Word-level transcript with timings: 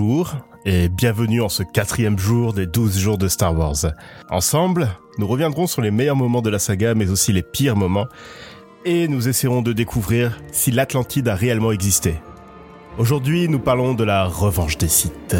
bonjour 0.00 0.34
et 0.64 0.88
bienvenue 0.88 1.42
en 1.42 1.50
ce 1.50 1.62
quatrième 1.62 2.18
jour 2.18 2.54
des 2.54 2.66
12 2.66 2.98
jours 2.98 3.18
de 3.18 3.28
Star 3.28 3.56
Wars. 3.58 3.92
Ensemble, 4.30 4.88
nous 5.18 5.26
reviendrons 5.26 5.66
sur 5.66 5.82
les 5.82 5.90
meilleurs 5.90 6.16
moments 6.16 6.40
de 6.40 6.48
la 6.48 6.58
saga 6.58 6.94
mais 6.94 7.10
aussi 7.10 7.34
les 7.34 7.42
pires 7.42 7.76
moments 7.76 8.06
et 8.86 9.08
nous 9.08 9.28
essaierons 9.28 9.60
de 9.60 9.74
découvrir 9.74 10.40
si 10.52 10.70
l'Atlantide 10.70 11.28
a 11.28 11.34
réellement 11.34 11.70
existé. 11.70 12.14
Aujourd'hui, 12.96 13.46
nous 13.48 13.58
parlons 13.58 13.92
de 13.92 14.04
la 14.04 14.24
revanche 14.24 14.78
des 14.78 14.88
Sith. 14.88 15.36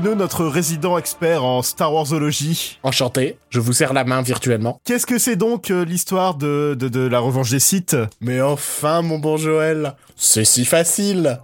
Bruno, 0.00 0.14
notre 0.14 0.46
résident 0.46 0.96
expert 0.96 1.44
en 1.44 1.60
Star 1.60 1.92
Warsologie. 1.92 2.78
Enchanté, 2.82 3.36
je 3.50 3.60
vous 3.60 3.74
serre 3.74 3.92
la 3.92 4.04
main 4.04 4.22
virtuellement. 4.22 4.80
Qu'est-ce 4.84 5.04
que 5.04 5.18
c'est 5.18 5.36
donc 5.36 5.70
euh, 5.70 5.84
l'histoire 5.84 6.36
de, 6.36 6.74
de, 6.78 6.88
de 6.88 7.00
la 7.00 7.18
revanche 7.18 7.50
des 7.50 7.60
Sith? 7.60 7.96
Mais 8.20 8.40
enfin, 8.40 9.02
mon 9.02 9.18
bon 9.18 9.36
Joël, 9.36 9.94
c'est 10.16 10.46
si 10.46 10.64
facile. 10.64 11.40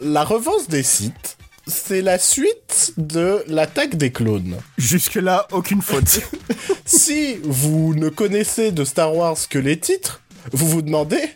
La 0.00 0.22
revanche 0.22 0.68
des 0.68 0.84
Sith, 0.84 1.38
c'est 1.66 2.00
la 2.02 2.18
suite 2.18 2.92
de 2.98 3.42
l'attaque 3.48 3.96
des 3.96 4.12
clones. 4.12 4.58
Jusque-là, 4.76 5.48
aucune 5.50 5.82
faute. 5.82 6.20
si 6.84 7.38
vous 7.42 7.94
ne 7.94 8.10
connaissez 8.10 8.70
de 8.70 8.84
Star 8.84 9.16
Wars 9.16 9.36
que 9.50 9.58
les 9.58 9.78
titres, 9.78 10.20
vous 10.52 10.68
vous 10.68 10.82
demandez 10.82 11.30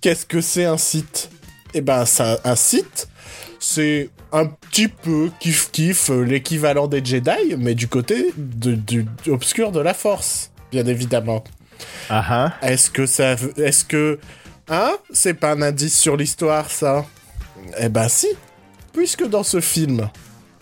qu'est-ce 0.00 0.26
que 0.26 0.40
c'est 0.40 0.64
un 0.64 0.78
Sith? 0.78 1.30
Eh 1.74 1.80
ben, 1.80 2.04
ça, 2.06 2.40
un 2.42 2.56
Sith, 2.56 3.08
c'est 3.60 4.10
un 4.32 4.46
petit 4.46 4.88
peu 4.88 5.30
kiff 5.40 5.70
kiff 5.70 6.10
euh, 6.10 6.22
l'équivalent 6.22 6.86
des 6.86 7.04
Jedi, 7.04 7.56
mais 7.56 7.74
du 7.74 7.88
côté 7.88 8.32
de, 8.36 8.74
du 8.74 9.06
obscur 9.28 9.72
de 9.72 9.80
la 9.80 9.94
Force, 9.94 10.50
bien 10.70 10.86
évidemment. 10.86 11.44
Ah 12.10 12.24
ah. 12.28 12.66
Est-ce 12.66 12.90
que 12.90 13.06
ça, 13.06 13.36
est-ce 13.56 13.84
que, 13.84 14.18
hein, 14.68 14.92
c'est 15.10 15.34
pas 15.34 15.52
un 15.52 15.62
indice 15.62 15.98
sur 15.98 16.16
l'histoire 16.16 16.70
ça? 16.70 17.06
Eh 17.78 17.88
ben 17.88 18.08
si, 18.08 18.28
puisque 18.92 19.26
dans 19.26 19.42
ce 19.42 19.60
film, 19.60 20.08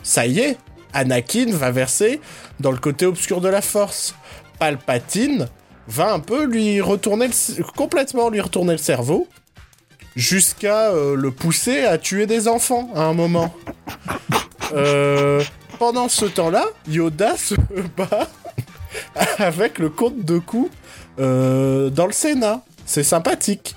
ça 0.03 0.27
y 0.27 0.41
est, 0.41 0.59
Anakin 0.93 1.51
va 1.51 1.71
verser 1.71 2.21
dans 2.61 2.71
le 2.71 2.79
côté 2.79 3.07
obscur 3.07 3.41
de 3.41 3.49
la 3.49 3.61
Force. 3.61 4.15
Palpatine 4.59 5.49
va 5.89 6.13
un 6.13 6.21
peu 6.21 6.45
lui 6.45 6.81
retourner 6.81 7.29
le, 7.29 7.63
complètement 7.77 8.31
lui 8.31 8.41
retourner 8.41 8.73
le 8.73 8.79
cerveau 8.79 9.29
jusqu'à 10.17 10.89
euh, 10.91 11.15
le 11.15 11.31
pousser 11.31 11.85
à 11.85 11.99
tuer 11.99 12.27
des 12.27 12.49
enfants 12.49 12.91
à 12.97 13.03
un 13.03 13.13
moment. 13.13 13.55
Euh, 14.75 15.43
pendant 15.79 16.09
ce 16.09 16.25
temps-là, 16.25 16.65
Yoda 16.89 17.37
se 17.37 17.55
bat 17.97 18.27
avec 19.39 19.79
le 19.79 19.91
compte 19.91 20.25
de 20.25 20.39
coups 20.39 20.71
euh, 21.21 21.91
dans 21.91 22.07
le 22.07 22.13
Sénat. 22.13 22.63
C'est 22.85 23.05
sympathique. 23.05 23.77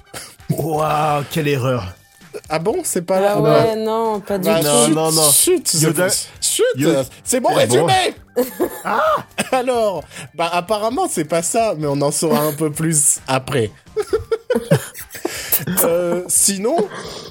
Waouh, 0.49 1.23
quelle 1.31 1.47
erreur. 1.47 1.93
Ah 2.47 2.59
bon, 2.59 2.77
c'est 2.83 3.01
pas 3.01 3.19
là 3.19 3.33
Ah 3.37 3.41
ouais, 3.41 3.75
non, 3.75 4.19
pas 4.19 4.37
du 4.37 4.47
Bah, 4.47 4.59
tout. 4.59 4.65
non, 4.67 4.85
chut, 4.85 4.95
non, 4.95 5.11
non. 5.11 5.31
Chut, 5.31 5.73
Yoda- 5.75 6.09
c'est- 6.09 6.27
chut, 6.39 6.63
Yoda- 6.77 7.05
c'est 7.23 7.39
bon 7.39 7.49
Eh 7.59 7.65
bon. 7.67 7.85
résumé. 7.85 8.13
Alors, 9.51 10.03
bah 10.35 10.49
apparemment 10.53 11.07
c'est 11.09 11.25
pas 11.25 11.41
ça, 11.41 11.73
mais 11.77 11.87
on 11.87 11.99
en 12.01 12.11
saura 12.11 12.41
un 12.41 12.53
peu 12.53 12.71
plus 12.71 13.19
après. 13.27 13.71
Euh, 15.83 16.21
sinon, 16.27 16.75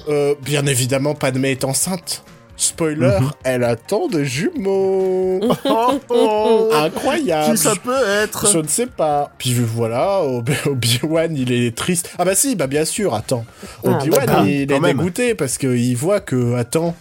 euh, 0.09 0.35
bien 0.41 0.65
évidemment, 0.65 1.15
Padmé 1.15 1.51
est 1.51 1.63
enceinte. 1.63 2.23
Spoiler, 2.57 3.19
Mhm. 3.21 3.31
elle 3.45 3.63
attend 3.63 4.07
des 4.09 4.25
jumeaux. 4.25 5.39
Oh, 5.65 5.99
oh. 6.09 6.69
Incroyable. 6.73 7.53
Qui 7.55 7.57
ça 7.57 7.73
peut 7.81 8.05
être 8.21 8.51
Je 8.51 8.57
ne 8.59 8.67
sais 8.67 8.87
pas. 8.87 9.31
Puis 9.37 9.53
voilà, 9.53 10.21
Obi- 10.23 10.51
Obi-Wan, 10.65 11.35
il 11.37 11.53
est 11.53 11.73
triste. 11.75 12.11
Ah 12.19 12.25
bah 12.25 12.35
si, 12.35 12.55
bah 12.57 12.67
bien 12.67 12.83
sûr, 12.83 13.13
attends. 13.13 13.45
Ah, 13.85 13.91
Obi-Wan, 14.01 14.25
bah, 14.25 14.43
il 14.45 14.67
quand 14.67 14.75
est 14.75 14.79
même. 14.81 14.97
dégoûté 14.97 15.35
parce 15.35 15.57
qu'il 15.57 15.95
voit 15.95 16.19
que, 16.19 16.55
attends, 16.55 16.95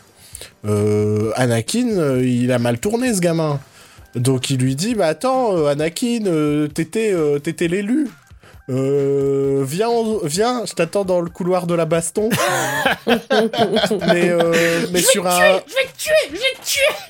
euh, 0.67 1.33
Anakin, 1.35 2.21
il 2.23 2.53
a 2.53 2.59
mal 2.61 2.79
tourné 2.79 3.13
ce 3.13 3.21
gamin. 3.21 3.59
Donc 4.15 4.51
il 4.51 4.59
lui 4.61 4.77
dit, 4.77 4.95
bah 4.95 5.07
attends, 5.09 5.67
Anakin, 5.67 6.69
t'étais 6.73 7.13
t'étais 7.43 7.67
l'élu. 7.69 8.09
Euh, 8.71 9.65
viens, 9.67 9.89
on- 9.89 10.21
viens, 10.25 10.65
je 10.67 10.75
t'attends 10.75 11.05
dans 11.05 11.21
le 11.21 11.31
couloir 11.31 11.67
de 11.67 11.75
la 11.75 11.85
baston. 11.87 12.29
mais 13.07 14.29
euh, 14.31 14.87
mais 14.93 15.01
sur 15.01 15.27
un, 15.27 15.61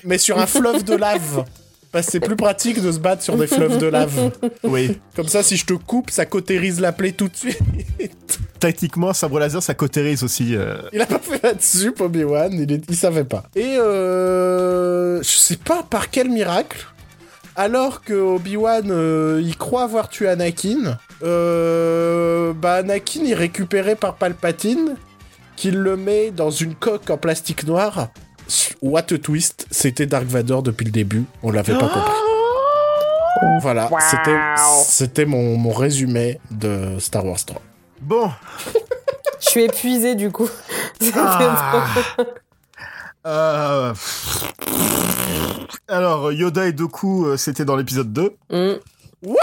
mais 0.03 0.17
sur 0.17 0.39
un 0.39 0.47
fleuve 0.47 0.83
de 0.83 0.95
lave. 0.95 1.43
Parce 1.91 2.05
que 2.05 2.11
c'est 2.13 2.19
plus 2.19 2.35
pratique 2.35 2.79
de 2.81 2.91
se 2.91 2.99
battre 2.99 3.23
sur 3.23 3.35
des 3.35 3.47
fleuves 3.47 3.79
de 3.79 3.87
lave. 3.87 4.31
Oui. 4.63 4.99
Comme 5.15 5.27
ça, 5.27 5.41
si 5.41 5.57
je 5.57 5.65
te 5.65 5.73
coupe, 5.73 6.11
ça 6.11 6.25
cautérise 6.27 6.79
la 6.79 6.91
plaie 6.91 7.13
tout 7.13 7.27
de 7.29 7.35
suite. 7.35 7.57
Tactiquement, 8.59 9.11
sabre 9.13 9.39
laser, 9.39 9.63
ça 9.63 9.73
cautérise 9.73 10.23
aussi. 10.23 10.55
euh. 10.55 10.75
Il 10.93 11.01
a 11.01 11.07
pas 11.07 11.17
fait 11.19 11.41
là-dessus, 11.41 11.91
Obi-Wan, 11.99 12.53
il, 12.53 12.71
est- 12.71 12.83
il 12.89 12.95
savait 12.95 13.23
pas. 13.23 13.43
Et 13.55 13.75
euh, 13.79 15.19
je 15.23 15.29
sais 15.37 15.55
pas 15.57 15.81
par 15.89 16.11
quel 16.11 16.29
miracle, 16.29 16.85
alors 17.59 18.03
que 18.03 18.13
Obi-Wan, 18.13 18.89
euh, 18.89 19.41
il 19.43 19.57
croit 19.57 19.83
avoir 19.83 20.07
tué 20.07 20.29
Anakin, 20.29 20.97
euh, 21.23 22.53
bah 22.53 22.75
Anakin 22.75 23.25
est 23.25 23.33
récupéré 23.33 23.97
par 23.97 24.15
Palpatine, 24.15 24.95
qui 25.57 25.71
le 25.71 25.97
met 25.97 26.31
dans 26.31 26.51
une 26.51 26.73
coque 26.73 27.09
en 27.09 27.17
plastique 27.17 27.67
noir. 27.67 28.07
What 28.81 29.11
a 29.13 29.17
twist, 29.17 29.67
c'était 29.71 30.05
Dark 30.05 30.23
Vador 30.23 30.63
depuis 30.63 30.85
le 30.85 30.91
début, 30.91 31.25
on 31.43 31.51
l'avait 31.51 31.73
pas 31.73 31.89
compris. 31.89 33.59
Voilà, 33.61 33.89
c'était 34.09 34.39
c'était 34.85 35.25
mon, 35.25 35.57
mon 35.57 35.73
résumé 35.73 36.39
de 36.51 36.97
Star 36.99 37.25
Wars 37.25 37.43
3. 37.45 37.61
Bon. 37.99 38.31
Je 39.41 39.49
suis 39.49 39.63
épuisée 39.63 40.15
du 40.15 40.31
coup. 40.31 40.49
Ah. 43.25 43.91
Euh, 43.91 43.93
Alors, 45.87 46.31
Yoda 46.31 46.67
et 46.67 46.71
Doku, 46.71 47.25
euh, 47.25 47.37
c'était 47.37 47.65
dans 47.65 47.75
l'épisode 47.75 48.13
2. 48.13 48.35
Hmm. 48.51 48.77
What? 49.23 49.35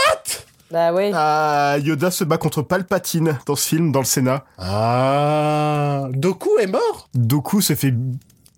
Bah 0.70 0.92
ouais. 0.92 1.12
Ah, 1.14 1.76
Yoda 1.80 2.10
se 2.10 2.24
bat 2.24 2.38
contre 2.38 2.62
Palpatine 2.62 3.38
dans 3.46 3.56
ce 3.56 3.68
film, 3.68 3.92
dans 3.92 4.00
le 4.00 4.04
Sénat. 4.04 4.44
Ah, 4.58 6.08
Doku 6.10 6.50
est 6.60 6.66
mort? 6.66 7.08
Doku 7.14 7.60
se 7.60 7.74
fait 7.74 7.94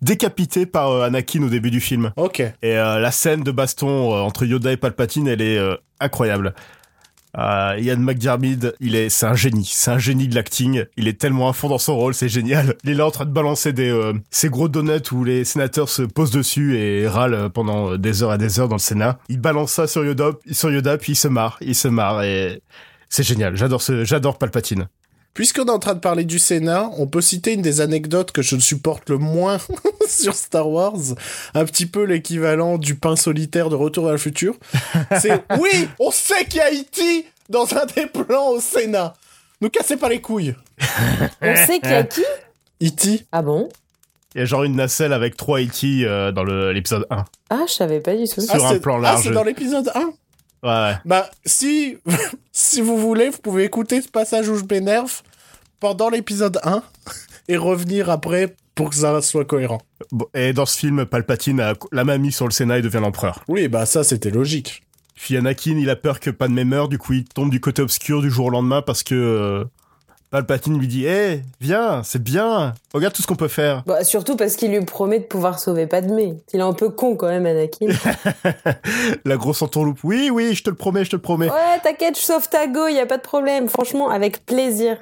décapiter 0.01 0.65
par 0.65 0.91
euh, 0.91 1.03
Anakin 1.03 1.43
au 1.43 1.49
début 1.49 1.71
du 1.71 1.81
film. 1.81 2.11
Ok. 2.15 2.39
Et 2.39 2.53
euh, 2.63 2.99
la 2.99 3.11
scène 3.11 3.43
de 3.43 3.51
baston 3.51 4.13
euh, 4.13 4.21
entre 4.21 4.45
Yoda 4.45 4.71
et 4.71 4.77
Palpatine, 4.77 5.27
elle 5.27 5.41
est 5.41 5.57
euh, 5.57 5.75
incroyable. 5.99 6.53
Euh, 7.37 7.77
Ian 7.79 7.97
McDiarmid, 7.97 8.73
il 8.79 8.95
est, 8.95 9.09
c'est 9.09 9.27
un 9.27 9.35
génie, 9.35 9.69
c'est 9.71 9.91
un 9.91 9.99
génie 9.99 10.27
de 10.27 10.35
l'acting. 10.35 10.85
Il 10.97 11.07
est 11.07 11.19
tellement 11.19 11.49
à 11.49 11.53
fond 11.53 11.69
dans 11.69 11.77
son 11.77 11.95
rôle, 11.95 12.13
c'est 12.13 12.29
génial. 12.29 12.75
Il 12.83 12.89
est 12.89 12.95
là 12.95 13.05
en 13.05 13.11
train 13.11 13.25
de 13.25 13.31
balancer 13.31 13.71
des 13.71 13.89
euh, 13.89 14.13
ces 14.31 14.49
gros 14.49 14.67
donuts 14.67 15.11
où 15.11 15.23
les 15.23 15.45
sénateurs 15.45 15.89
se 15.89 16.01
posent 16.01 16.31
dessus 16.31 16.77
et 16.77 17.07
râlent 17.07 17.49
pendant 17.53 17.97
des 17.97 18.23
heures 18.23 18.33
et 18.33 18.37
des 18.37 18.59
heures 18.59 18.67
dans 18.67 18.75
le 18.75 18.79
Sénat. 18.79 19.19
Il 19.29 19.39
balance 19.39 19.73
ça 19.73 19.87
sur 19.87 20.03
Yoda, 20.03 20.31
sur 20.51 20.71
Yoda, 20.71 20.97
puis 20.97 21.13
il 21.13 21.15
se 21.15 21.27
marre, 21.27 21.57
il 21.61 21.75
se 21.75 21.87
marre 21.87 22.23
et 22.23 22.61
c'est 23.09 23.23
génial. 23.23 23.55
J'adore 23.55 23.81
ce, 23.81 24.05
j'adore 24.05 24.37
Palpatine. 24.37 24.87
Puisqu'on 25.33 25.65
est 25.65 25.71
en 25.71 25.79
train 25.79 25.93
de 25.93 25.99
parler 25.99 26.25
du 26.25 26.39
Sénat, 26.39 26.89
on 26.97 27.07
peut 27.07 27.21
citer 27.21 27.53
une 27.53 27.61
des 27.61 27.81
anecdotes 27.81 28.31
que 28.31 28.41
je 28.41 28.57
supporte 28.57 29.09
le 29.09 29.17
moins 29.17 29.57
sur 30.21 30.33
Star 30.35 30.69
Wars. 30.69 30.97
Un 31.53 31.65
petit 31.65 31.85
peu 31.85 32.03
l'équivalent 32.03 32.77
du 32.77 32.95
pain 32.95 33.15
solitaire 33.15 33.69
de 33.69 33.75
Retour 33.75 34.07
à 34.09 34.11
le 34.11 34.17
futur. 34.17 34.55
C'est 35.19 35.43
oui, 35.59 35.87
on 35.99 36.11
sait 36.11 36.45
qu'il 36.45 36.57
y 36.57 36.61
a 36.61 36.71
E.T. 36.71 37.25
dans 37.49 37.65
un 37.75 37.85
des 37.85 38.05
plans 38.07 38.49
au 38.49 38.59
Sénat. 38.59 39.13
Nous 39.61 39.69
cassez 39.69 39.97
pas 39.97 40.09
les 40.09 40.21
couilles. 40.21 40.55
On 41.41 41.55
sait 41.55 41.79
qu'il 41.79 41.91
y 41.91 41.93
a 41.93 42.03
qui 42.03 42.21
E.T. 42.81 43.25
Ah 43.31 43.41
bon? 43.41 43.67
Il 44.35 44.39
y 44.39 44.41
a 44.41 44.45
genre 44.45 44.63
une 44.63 44.75
nacelle 44.75 45.11
avec 45.11 45.35
trois 45.35 45.59
E.T. 45.59 46.05
euh, 46.05 46.31
dans 46.31 46.43
le- 46.43 46.71
l'épisode 46.71 47.05
1. 47.09 47.25
Ah, 47.49 47.63
je 47.67 47.73
savais 47.73 47.99
pas 47.99 48.15
du 48.15 48.25
tout. 48.27 48.39
Sur 48.41 48.65
un 48.65 48.69
c'est- 48.73 48.79
plan 48.79 48.97
Ah, 48.99 49.01
large. 49.01 49.23
c'est 49.23 49.31
dans 49.31 49.43
l'épisode 49.43 49.91
1 49.93 49.99
Ouais, 50.61 50.69
ouais. 50.69 50.93
Bah, 51.05 51.29
si, 51.45 51.97
si 52.51 52.81
vous 52.81 52.97
voulez, 52.97 53.29
vous 53.29 53.37
pouvez 53.39 53.63
écouter 53.63 54.01
ce 54.01 54.07
passage 54.09 54.47
où 54.49 54.55
je 54.57 54.63
m'énerve 54.69 55.21
pendant 55.79 56.09
l'épisode 56.09 56.59
1 56.63 56.83
et 57.47 57.57
revenir 57.57 58.09
après 58.09 58.55
pour 58.79 58.91
que 58.91 58.95
ça 58.95 59.21
soit 59.21 59.43
cohérent. 59.43 59.79
Bon, 60.13 60.25
Et 60.33 60.53
dans 60.53 60.65
ce 60.65 60.77
film, 60.77 61.05
Palpatine 61.05 61.59
a 61.59 61.73
la 61.91 62.05
mamie 62.05 62.31
sur 62.31 62.45
le 62.45 62.51
Sénat 62.51 62.77
et 62.77 62.81
devient 62.81 63.01
l'empereur. 63.01 63.43
Oui, 63.49 63.67
bah 63.67 63.85
ça, 63.85 64.05
c'était 64.05 64.29
logique. 64.29 64.83
Puis 65.15 65.35
Anakin, 65.35 65.77
il 65.77 65.89
a 65.89 65.97
peur 65.97 66.21
que 66.21 66.29
Padmé 66.29 66.63
meure, 66.63 66.87
du 66.87 66.97
coup 66.97 67.11
il 67.11 67.25
tombe 67.25 67.49
du 67.49 67.59
côté 67.59 67.81
obscur 67.81 68.21
du 68.21 68.31
jour 68.31 68.45
au 68.45 68.49
lendemain 68.49 68.81
parce 68.81 69.03
que 69.03 69.15
euh, 69.15 69.65
Palpatine 70.31 70.79
lui 70.79 70.87
dit 70.87 71.05
"Eh, 71.05 71.41
viens, 71.59 72.03
c'est 72.03 72.23
bien. 72.23 72.73
Regarde 72.93 73.13
tout 73.13 73.21
ce 73.21 73.27
qu'on 73.27 73.35
peut 73.35 73.49
faire." 73.49 73.83
Bah, 73.85 74.05
surtout 74.05 74.37
parce 74.37 74.55
qu'il 74.55 74.71
lui 74.71 74.79
promet 74.85 75.19
de 75.19 75.25
pouvoir 75.25 75.59
sauver 75.59 75.85
Padmé. 75.85 76.37
Il 76.53 76.61
est 76.61 76.63
un 76.63 76.71
peu 76.71 76.87
con 76.87 77.17
quand 77.17 77.27
même, 77.27 77.45
Anakin. 77.45 77.87
La 79.25 79.35
grosse 79.35 79.61
entourloupe. 79.61 79.99
"Oui, 80.05 80.29
oui, 80.31 80.55
je 80.55 80.63
te 80.63 80.69
le 80.69 80.77
promets, 80.77 81.03
je 81.03 81.09
te 81.09 81.17
le 81.17 81.21
promets." 81.21 81.49
ouais, 81.49 81.79
t'inquiète, 81.83 82.17
je 82.17 82.23
sauve 82.23 82.47
ta 82.47 82.67
go, 82.67 82.87
y 82.87 82.99
a 82.99 83.05
pas 83.05 83.17
de 83.17 83.23
problème. 83.23 83.67
Franchement, 83.67 84.09
avec 84.09 84.45
plaisir. 84.45 84.97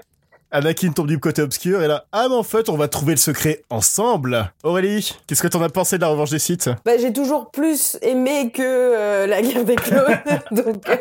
Anakin 0.52 0.92
tombe 0.92 1.08
du 1.08 1.20
côté 1.20 1.42
obscur 1.42 1.82
et 1.84 1.88
là, 1.88 2.06
ah 2.12 2.28
mais 2.30 2.36
en 2.36 2.44
fait, 2.44 2.70
on 2.70 2.78
va 2.78 2.88
trouver 2.88 3.14
le 3.14 3.18
secret 3.20 3.64
ensemble. 3.70 4.52
Aurélie, 4.64 5.14
qu'est-ce 5.28 5.42
que 5.42 5.48
t'en 5.48 5.62
as 5.62 5.70
pensé 5.70 5.98
de 5.98 6.02
la 6.02 6.08
revanche 6.08 6.30
des 6.30 6.40
sites 6.40 6.70
Bah, 6.86 6.94
j'ai 6.98 7.12
toujours 7.12 7.52
plus 7.52 7.98
aimé 8.02 8.52
que 8.54 8.62
euh, 8.64 9.28
la 9.28 9.42
guerre 9.42 9.66
des 9.66 9.76
clones, 9.76 10.06
donc 10.52 10.88
euh, 10.90 10.96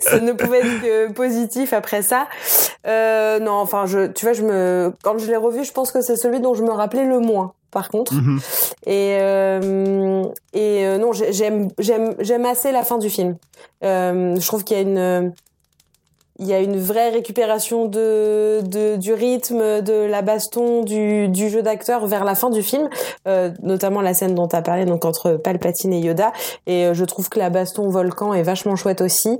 ça 0.00 0.20
ne 0.20 0.32
pouvait 0.32 0.58
être 0.60 0.80
que 0.82 1.12
positif 1.12 1.72
après 1.72 2.02
ça. 2.02 2.28
Euh, 2.86 3.38
non, 3.38 3.52
enfin, 3.52 3.86
je, 3.86 4.08
tu 4.08 4.26
vois, 4.26 4.34
je 4.34 4.42
me, 4.42 4.92
quand 5.02 5.16
je 5.18 5.26
l'ai 5.26 5.36
revu, 5.36 5.64
je 5.64 5.72
pense 5.72 5.90
que 5.92 6.00
c'est 6.02 6.16
celui 6.16 6.40
dont 6.40 6.54
je 6.54 6.62
me 6.62 6.70
rappelais 6.72 7.04
le 7.04 7.20
moins. 7.20 7.52
Par 7.70 7.88
contre, 7.88 8.12
Mhm. 8.12 8.38
et 8.84 9.16
euh, 9.18 10.24
et 10.52 10.84
euh, 10.86 10.98
non, 10.98 11.12
j'ai- 11.14 11.32
j'aime 11.32 11.68
j'aime 11.78 12.14
j'aime 12.18 12.44
assez 12.44 12.70
la 12.70 12.82
fin 12.84 12.98
du 12.98 13.08
film. 13.08 13.36
Euh, 13.82 14.36
je 14.38 14.46
trouve 14.46 14.62
qu'il 14.62 14.76
y 14.76 14.80
a 14.80 14.82
une 14.82 15.32
il 16.42 16.48
y 16.48 16.52
a 16.52 16.58
une 16.58 16.78
vraie 16.78 17.10
récupération 17.10 17.86
de, 17.86 18.60
de 18.62 18.96
du 18.96 19.14
rythme, 19.14 19.80
de 19.80 20.04
la 20.04 20.22
baston, 20.22 20.82
du, 20.82 21.28
du 21.28 21.48
jeu 21.48 21.62
d'acteur 21.62 22.06
vers 22.06 22.24
la 22.24 22.34
fin 22.34 22.50
du 22.50 22.62
film, 22.62 22.88
euh, 23.28 23.50
notamment 23.62 24.00
la 24.00 24.12
scène 24.12 24.34
dont 24.34 24.48
tu 24.48 24.56
as 24.56 24.62
parlé, 24.62 24.84
donc 24.84 25.04
entre 25.04 25.34
Palpatine 25.34 25.92
et 25.92 26.00
Yoda. 26.00 26.32
Et 26.66 26.86
euh, 26.86 26.94
je 26.94 27.04
trouve 27.04 27.28
que 27.28 27.38
la 27.38 27.48
baston 27.48 27.88
volcan 27.88 28.34
est 28.34 28.42
vachement 28.42 28.74
chouette 28.74 29.00
aussi. 29.00 29.38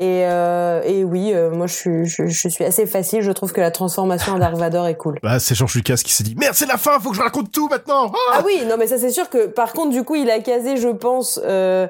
Et, 0.00 0.22
euh, 0.24 0.80
et 0.84 1.04
oui, 1.04 1.32
euh, 1.34 1.50
moi 1.50 1.66
je 1.66 1.74
suis, 1.74 2.06
je, 2.06 2.26
je 2.26 2.48
suis 2.48 2.64
assez 2.64 2.86
facile. 2.86 3.20
Je 3.20 3.32
trouve 3.32 3.52
que 3.52 3.60
la 3.60 3.70
transformation 3.70 4.34
en 4.34 4.38
Dark 4.38 4.54
Vador 4.54 4.86
est 4.86 4.96
cool. 4.96 5.18
Bah, 5.28 5.38
c'est 5.40 5.54
George 5.54 5.74
Lucas 5.74 6.00
qui 6.02 6.12
s'est 6.12 6.24
dit, 6.24 6.34
merde, 6.36 6.54
c'est 6.54 6.66
la 6.66 6.78
fin, 6.78 6.98
faut 7.00 7.10
que 7.10 7.16
je 7.16 7.20
raconte 7.22 7.52
tout 7.52 7.68
maintenant. 7.68 8.10
Ah 8.30 8.36
Ah 8.36 8.42
oui, 8.46 8.62
non 8.66 8.76
mais 8.78 8.86
ça 8.86 8.96
c'est 8.98 9.10
sûr 9.10 9.28
que 9.28 9.46
par 9.46 9.72
contre 9.72 9.90
du 9.90 10.04
coup 10.04 10.14
il 10.14 10.30
a 10.30 10.38
casé 10.40 10.76
je 10.76 10.88
pense 10.88 11.38
euh, 11.44 11.86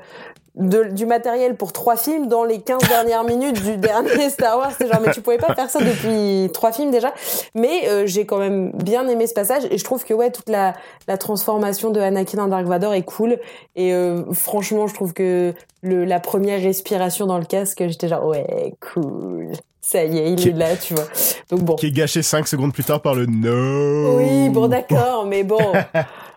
de, 0.58 0.84
du 0.84 1.06
matériel 1.06 1.54
pour 1.56 1.72
trois 1.72 1.96
films 1.96 2.26
dans 2.28 2.44
les 2.44 2.60
15 2.60 2.82
dernières 2.88 3.24
minutes 3.24 3.62
du 3.62 3.76
dernier 3.78 4.28
Star 4.28 4.58
Wars. 4.58 4.72
C'est 4.76 4.86
genre 4.86 5.00
mais 5.04 5.12
tu 5.12 5.20
pouvais 5.22 5.38
pas 5.38 5.54
faire 5.54 5.70
ça 5.70 5.78
depuis 5.80 6.50
trois 6.52 6.72
films 6.72 6.90
déjà. 6.90 7.14
Mais 7.54 7.88
euh, 7.88 8.06
j'ai 8.06 8.26
quand 8.26 8.38
même 8.38 8.72
bien 8.72 9.06
aimé 9.08 9.26
ce 9.26 9.34
passage 9.34 9.62
et 9.70 9.78
je 9.78 9.84
trouve 9.84 10.04
que 10.04 10.12
ouais 10.14 10.30
toute 10.30 10.48
la, 10.48 10.74
la 11.06 11.16
transformation 11.16 11.90
de 11.90 12.00
Anakin 12.00 12.38
en 12.38 12.48
Dark 12.48 12.66
Vador 12.66 12.92
est 12.94 13.02
cool 13.02 13.38
et 13.76 13.94
euh, 13.94 14.24
franchement 14.32 14.86
je 14.86 14.94
trouve 14.94 15.12
que 15.14 15.54
le, 15.82 16.04
la 16.04 16.18
première 16.20 16.60
respiration 16.60 17.26
dans 17.26 17.38
le 17.38 17.44
casque 17.44 17.82
j'étais 17.86 18.08
genre 18.08 18.26
ouais 18.26 18.74
cool. 18.92 19.52
Ça 19.80 20.04
y 20.04 20.18
est, 20.18 20.30
il 20.32 20.36
Qui- 20.36 20.48
est 20.50 20.52
là, 20.52 20.76
tu 20.76 20.92
vois. 20.92 21.04
Donc 21.50 21.60
bon. 21.62 21.74
Qui 21.76 21.86
est 21.86 21.90
gâché 21.90 22.20
5 22.20 22.46
secondes 22.46 22.74
plus 22.74 22.84
tard 22.84 23.00
par 23.00 23.14
le 23.14 23.24
no. 23.24 24.18
Oui, 24.18 24.50
bon 24.50 24.68
d'accord, 24.68 25.24
mais 25.24 25.44
bon, 25.44 25.56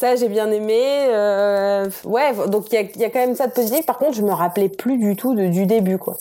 ça 0.00 0.16
j'ai 0.16 0.28
bien 0.28 0.50
aimé. 0.50 0.80
Euh, 1.10 1.88
ouais, 2.04 2.32
donc 2.48 2.72
il 2.72 2.74
y 2.74 2.78
a, 2.78 2.82
y 2.96 3.04
a 3.04 3.10
quand 3.10 3.20
même 3.20 3.36
ça 3.36 3.46
de 3.46 3.52
positif. 3.52 3.84
Par 3.84 3.98
contre, 3.98 4.14
je 4.14 4.22
me 4.22 4.32
rappelais 4.32 4.68
plus 4.68 4.96
du 4.96 5.14
tout 5.14 5.34
de, 5.34 5.46
du 5.46 5.66
début, 5.66 5.98
quoi. 5.98 6.16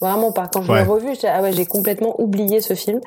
Vraiment 0.00 0.30
pas. 0.30 0.46
Quand 0.46 0.62
je 0.62 0.72
l'ai 0.72 0.82
revu, 0.82 1.14
j'étais, 1.14 1.28
ah 1.28 1.40
ouais, 1.40 1.52
j'ai 1.52 1.64
complètement 1.64 2.20
oublié 2.20 2.60
ce 2.60 2.74
film 2.74 3.00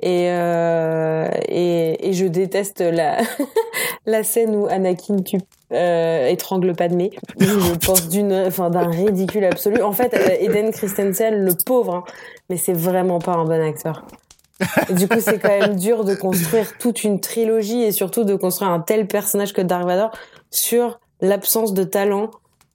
et 0.00 0.28
euh, 0.28 1.26
et, 1.48 2.08
et 2.08 2.12
je 2.12 2.26
déteste 2.26 2.80
la 2.80 3.16
la 4.06 4.22
scène 4.22 4.54
où 4.54 4.66
Anakin 4.66 5.22
tue 5.22 5.40
euh, 5.72 6.28
étrangle 6.28 6.74
Padmé. 6.74 7.12
Je 7.40 7.74
pense 7.86 8.08
d'une, 8.08 8.34
enfin 8.46 8.68
d'un 8.68 8.90
ridicule 8.90 9.44
absolu. 9.46 9.82
En 9.82 9.92
fait, 9.92 10.12
euh, 10.12 10.36
Eden 10.38 10.70
Christensen, 10.70 11.34
le 11.34 11.54
pauvre, 11.64 11.94
hein, 11.94 12.04
mais 12.50 12.58
c'est 12.58 12.74
vraiment 12.74 13.20
pas 13.20 13.32
un 13.32 13.44
bon 13.44 13.66
acteur. 13.66 14.04
Et 14.88 14.94
du 14.94 15.08
coup, 15.08 15.18
c'est 15.20 15.38
quand 15.38 15.48
même 15.48 15.76
dur 15.76 16.04
de 16.04 16.14
construire 16.14 16.78
toute 16.78 17.04
une 17.04 17.20
trilogie 17.20 17.82
et 17.82 17.92
surtout 17.92 18.24
de 18.24 18.34
construire 18.36 18.70
un 18.70 18.80
tel 18.80 19.06
personnage 19.06 19.52
que 19.52 19.60
Dark 19.60 19.84
Vador 19.84 20.12
sur 20.50 21.00
l'absence 21.20 21.74
de 21.74 21.84
talent 21.84 22.30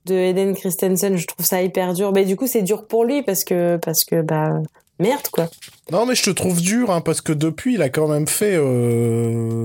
de 0.06 0.14
Eden 0.14 0.54
Christensen. 0.54 1.16
Je 1.16 1.26
trouve 1.26 1.46
ça 1.46 1.62
hyper 1.62 1.94
dur. 1.94 2.12
Mais 2.12 2.24
du 2.24 2.36
coup, 2.36 2.46
c'est 2.46 2.62
dur 2.62 2.86
pour 2.86 3.04
lui 3.04 3.22
parce 3.22 3.44
que, 3.44 3.76
parce 3.78 4.04
que, 4.04 4.22
bah, 4.22 4.60
merde, 4.98 5.26
quoi. 5.32 5.48
Non, 5.90 6.06
mais 6.06 6.14
je 6.14 6.22
te 6.22 6.30
trouve 6.30 6.60
dur, 6.60 6.90
hein, 6.90 7.00
parce 7.00 7.20
que 7.20 7.32
depuis, 7.32 7.74
il 7.74 7.82
a 7.82 7.88
quand 7.88 8.08
même 8.08 8.28
fait. 8.28 8.54
Euh... 8.56 9.64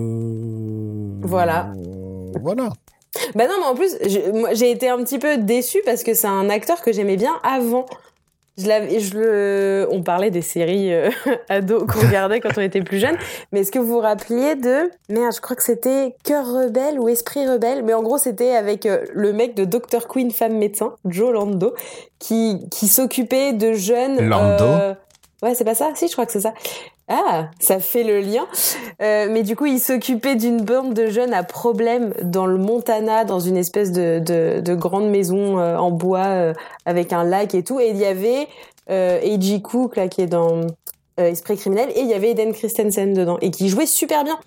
Voilà. 1.21 1.71
euh, 1.75 2.31
Voilà. 2.41 2.69
Bah 3.33 3.47
non, 3.47 3.53
mais 3.59 3.65
en 3.65 3.75
plus, 3.75 3.95
j'ai 4.53 4.71
été 4.71 4.89
un 4.89 4.97
petit 4.97 5.19
peu 5.19 5.37
déçue 5.37 5.81
parce 5.85 6.03
que 6.03 6.13
c'est 6.13 6.27
un 6.27 6.49
acteur 6.49 6.81
que 6.81 6.91
j'aimais 6.91 7.15
bien 7.15 7.33
avant. 7.43 7.85
Je 8.57 8.67
l'avais, 8.67 8.99
je 9.01 9.17
le, 9.17 9.87
on 9.91 10.01
parlait 10.01 10.31
des 10.31 10.41
séries 10.41 10.93
euh, 10.93 11.09
ados 11.49 11.83
qu'on 11.87 11.99
regardait 11.99 12.39
quand 12.39 12.57
on 12.57 12.61
était 12.61 12.81
plus 12.81 12.99
jeune. 12.99 13.17
Mais 13.51 13.61
est-ce 13.61 13.71
que 13.71 13.79
vous 13.79 13.87
vous 13.87 13.99
rappeliez 13.99 14.55
de, 14.55 14.89
merde, 15.09 15.33
je 15.35 15.41
crois 15.41 15.57
que 15.57 15.63
c'était 15.63 16.15
Cœur 16.23 16.45
rebelle 16.45 16.99
ou 16.99 17.09
Esprit 17.09 17.47
rebelle. 17.47 17.83
Mais 17.83 17.93
en 17.93 18.01
gros, 18.01 18.17
c'était 18.17 18.55
avec 18.55 18.85
euh, 18.85 19.03
le 19.13 19.33
mec 19.33 19.55
de 19.55 19.65
Dr. 19.65 20.07
Queen, 20.07 20.31
femme 20.31 20.57
médecin, 20.57 20.95
Joe 21.03 21.33
Lando, 21.33 21.73
qui, 22.19 22.69
qui 22.71 22.87
s'occupait 22.87 23.51
de 23.51 23.73
jeunes. 23.73 24.21
Lando 24.21 24.63
euh, 24.63 24.93
Ouais, 25.41 25.53
c'est 25.53 25.65
pas 25.65 25.75
ça? 25.75 25.91
Si, 25.95 26.07
je 26.07 26.13
crois 26.13 26.25
que 26.25 26.31
c'est 26.31 26.41
ça. 26.41 26.53
Ah, 27.07 27.51
ça 27.59 27.79
fait 27.79 28.03
le 28.03 28.19
lien. 28.19 28.47
Euh, 29.01 29.27
mais 29.29 29.43
du 29.43 29.55
coup, 29.55 29.67
il 29.67 29.79
s'occupait 29.79 30.35
d'une 30.35 30.61
bande 30.61 30.93
de 30.93 31.07
jeunes 31.07 31.33
à 31.33 31.43
problème 31.43 32.13
dans 32.23 32.47
le 32.47 32.57
Montana, 32.57 33.25
dans 33.25 33.39
une 33.39 33.57
espèce 33.57 33.91
de, 33.91 34.19
de, 34.19 34.59
de 34.59 34.73
grande 34.73 35.09
maison 35.09 35.59
euh, 35.59 35.77
en 35.77 35.91
bois 35.91 36.25
euh, 36.25 36.53
avec 36.85 37.13
un 37.13 37.23
lac 37.23 37.53
et 37.53 37.63
tout. 37.63 37.79
Et 37.79 37.89
il 37.89 37.97
y 37.97 38.05
avait 38.05 38.47
euh, 38.89 39.19
A.G. 39.19 39.61
Cook, 39.61 39.97
là, 39.97 40.07
qui 40.07 40.21
est 40.21 40.27
dans 40.27 40.61
euh, 41.19 41.29
Esprit 41.29 41.57
criminel, 41.57 41.89
et 41.95 42.01
il 42.01 42.07
y 42.07 42.13
avait 42.13 42.31
Eden 42.31 42.53
Christensen 42.53 43.13
dedans, 43.13 43.37
et 43.41 43.51
qui 43.51 43.69
jouait 43.69 43.85
super 43.85 44.23
bien. 44.23 44.39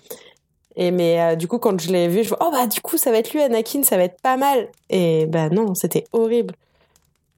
Et 0.75 0.91
mais 0.91 1.19
euh, 1.21 1.35
du 1.35 1.47
coup, 1.47 1.57
quand 1.59 1.79
je 1.79 1.91
l'ai 1.91 2.07
vu, 2.07 2.23
je 2.23 2.29
vois, 2.29 2.39
oh 2.41 2.51
bah 2.51 2.67
du 2.67 2.79
coup, 2.81 2.97
ça 2.97 3.11
va 3.11 3.17
être 3.17 3.33
lui, 3.33 3.41
Anakin, 3.41 3.83
ça 3.83 3.97
va 3.97 4.03
être 4.03 4.21
pas 4.21 4.37
mal. 4.37 4.67
Et 4.89 5.25
bah 5.25 5.49
non, 5.49 5.75
c'était 5.75 6.05
horrible. 6.13 6.53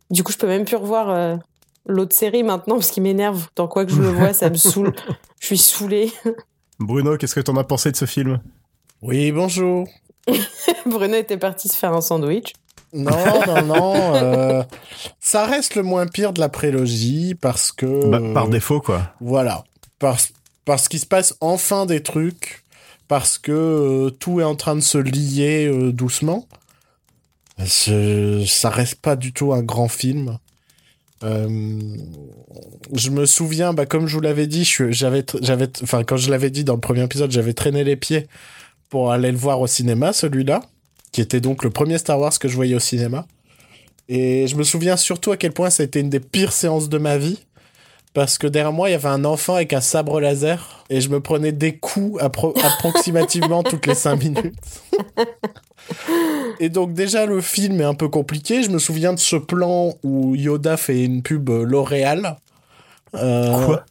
Du 0.10 0.24
coup, 0.24 0.32
je 0.32 0.38
peux 0.38 0.48
même 0.48 0.66
plus 0.66 0.76
revoir 0.76 1.10
euh, 1.10 1.38
l'autre 1.86 2.16
série 2.16 2.44
maintenant, 2.44 2.76
parce 2.76 2.92
qu'il 2.92 3.04
m'énerve. 3.04 3.48
Dans 3.56 3.68
quoi 3.68 3.86
que 3.86 3.92
je 3.92 4.02
le 4.02 4.10
vois, 4.10 4.34
ça 4.34 4.50
me 4.50 4.56
saoule. 4.56 4.94
Je 5.40 5.48
suis 5.48 5.58
saoulée. 5.58 6.12
Bruno, 6.80 7.18
qu'est-ce 7.18 7.36
que 7.36 7.40
t'en 7.40 7.58
as 7.58 7.64
pensé 7.64 7.92
de 7.92 7.96
ce 7.96 8.06
film? 8.06 8.40
Oui, 9.02 9.32
bonjour. 9.32 9.88
Bruno 10.86 11.16
était 11.16 11.38
parti 11.38 11.68
se 11.68 11.76
faire 11.76 11.94
un 11.94 12.02
sandwich. 12.02 12.54
Non, 12.94 13.12
non, 13.48 13.62
non. 13.64 14.16
euh, 14.16 14.64
ça 15.20 15.46
reste 15.46 15.76
le 15.76 15.82
moins 15.84 16.06
pire 16.08 16.34
de 16.34 16.40
la 16.40 16.50
prélogie 16.50 17.36
parce 17.36 17.72
que. 17.72 18.06
Bah, 18.08 18.20
Par 18.34 18.48
défaut, 18.50 18.82
quoi. 18.82 19.14
Voilà. 19.22 19.64
Parce, 19.98 20.34
parce 20.66 20.88
qu'il 20.88 21.00
se 21.00 21.06
passe 21.06 21.36
enfin 21.42 21.86
des 21.86 22.04
trucs. 22.04 22.64
Parce 23.08 23.38
que 23.38 23.52
euh, 23.52 24.10
tout 24.10 24.40
est 24.40 24.44
en 24.46 24.56
train 24.56 24.76
de 24.76 24.82
se 24.82 24.98
lier 24.98 25.68
euh, 25.68 25.92
doucement. 25.92 26.48
Ça 27.66 28.70
reste 28.70 28.96
pas 29.02 29.16
du 29.16 29.34
tout 29.34 29.54
un 29.54 29.62
grand 29.64 29.88
film. 29.88 30.38
Euh, 31.24 31.80
je 32.94 33.10
me 33.10 33.26
souviens, 33.26 33.74
bah, 33.74 33.86
comme 33.86 34.08
je 34.08 34.16
vous 34.16 34.22
l'avais 34.22 34.48
dit, 34.48 34.64
j'avais, 34.90 35.24
j'avais, 35.42 35.70
enfin, 35.84 36.04
quand 36.04 36.18
je 36.18 36.30
l'avais 36.32 36.50
dit 36.50 36.64
dans 36.64 36.74
le 36.76 36.80
premier 36.80 37.04
épisode, 37.04 37.32
j'avais 37.32 37.54
traîné 37.54 37.84
les 37.84 37.96
pieds 37.96 38.28
pour 38.90 39.12
aller 39.12 39.32
le 39.32 39.38
voir 39.38 39.62
au 39.62 39.68
cinéma, 39.68 40.14
celui-là, 40.14 40.62
qui 41.12 41.22
était 41.22 41.40
donc 41.42 41.64
le 41.64 41.70
premier 41.70 41.98
Star 41.98 42.20
Wars 42.20 42.38
que 42.38 42.48
je 42.48 42.56
voyais 42.56 42.76
au 42.76 42.80
cinéma. 42.80 43.26
Et 44.10 44.48
je 44.48 44.56
me 44.56 44.64
souviens 44.64 44.98
surtout 44.98 45.32
à 45.32 45.38
quel 45.38 45.52
point 45.54 45.70
ça 45.70 45.84
a 45.84 45.86
été 45.86 46.00
une 46.00 46.10
des 46.10 46.20
pires 46.20 46.52
séances 46.52 46.90
de 46.90 46.98
ma 46.98 47.18
vie. 47.18 47.40
Parce 48.14 48.38
que 48.38 48.46
derrière 48.46 48.74
moi, 48.74 48.90
il 48.90 48.92
y 48.92 48.96
avait 48.96 49.08
un 49.08 49.24
enfant 49.24 49.56
avec 49.56 49.72
un 49.72 49.80
sabre 49.80 50.20
laser 50.20 50.84
et 50.90 51.00
je 51.00 51.08
me 51.08 51.22
prenais 51.22 51.54
des 51.54 51.78
coups 51.78 52.22
appro- 52.22 52.54
approximativement 52.62 53.64
toutes 53.64 53.86
les 53.88 53.96
cinq 53.96 54.18
minutes. 54.22 54.54
et 56.60 56.70
donc 56.70 56.94
déjà, 56.94 57.26
le 57.26 57.42
film 57.42 57.82
est 57.82 57.86
un 57.86 57.94
peu 57.94 58.08
compliqué. 58.10 58.64
Je 58.64 58.70
me 58.70 58.80
souviens 58.80 59.14
de 59.14 59.20
ce 59.20 59.36
plan 59.36 59.94
où 60.04 60.36
Yoda 60.36 60.78
fait 60.78 61.04
une 61.04 61.22
pub 61.24 61.50
L'Oréal. 61.50 62.38
Euh, 63.14 63.66
Quoi? 63.66 63.84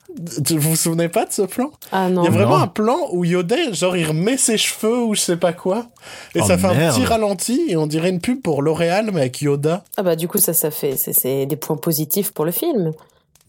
Vous 0.48 0.58
vous 0.58 0.76
souvenez 0.76 1.08
pas 1.10 1.26
de 1.26 1.32
ce 1.32 1.42
plan? 1.42 1.70
Ah 1.92 2.06
Il 2.08 2.14
non. 2.14 2.24
y 2.24 2.26
a 2.26 2.30
vraiment 2.30 2.56
Non. 2.56 2.64
un 2.64 2.68
plan 2.68 2.96
où 3.12 3.24
Yoda, 3.24 3.72
genre, 3.72 3.96
il 3.96 4.06
remet 4.06 4.36
ses 4.38 4.56
cheveux 4.56 5.02
ou 5.02 5.14
je 5.14 5.20
sais 5.20 5.36
pas 5.36 5.52
quoi. 5.52 5.86
Et 6.34 6.40
Oh, 6.40 6.46
ça 6.46 6.56
fait 6.56 6.68
merde. 6.74 6.94
un 6.94 6.94
petit 6.98 7.04
ralenti 7.06 7.60
et 7.68 7.76
on 7.76 7.86
dirait 7.86 8.08
une 8.08 8.20
pub 8.20 8.40
pour 8.40 8.62
L'Oréal, 8.62 9.10
mais 9.12 9.20
avec 9.20 9.40
Yoda. 9.42 9.84
Ah 9.98 10.02
bah 10.02 10.16
du 10.16 10.26
coup 10.26 10.38
ça 10.38 10.54
ça 10.54 10.70
fait 10.70 10.96
c'est- 10.96 11.12
c'est 11.12 11.44
des 11.46 11.56
points 11.56 11.76
positifs 11.76 12.32
pour 12.32 12.44
le 12.46 12.50
film. 12.50 12.92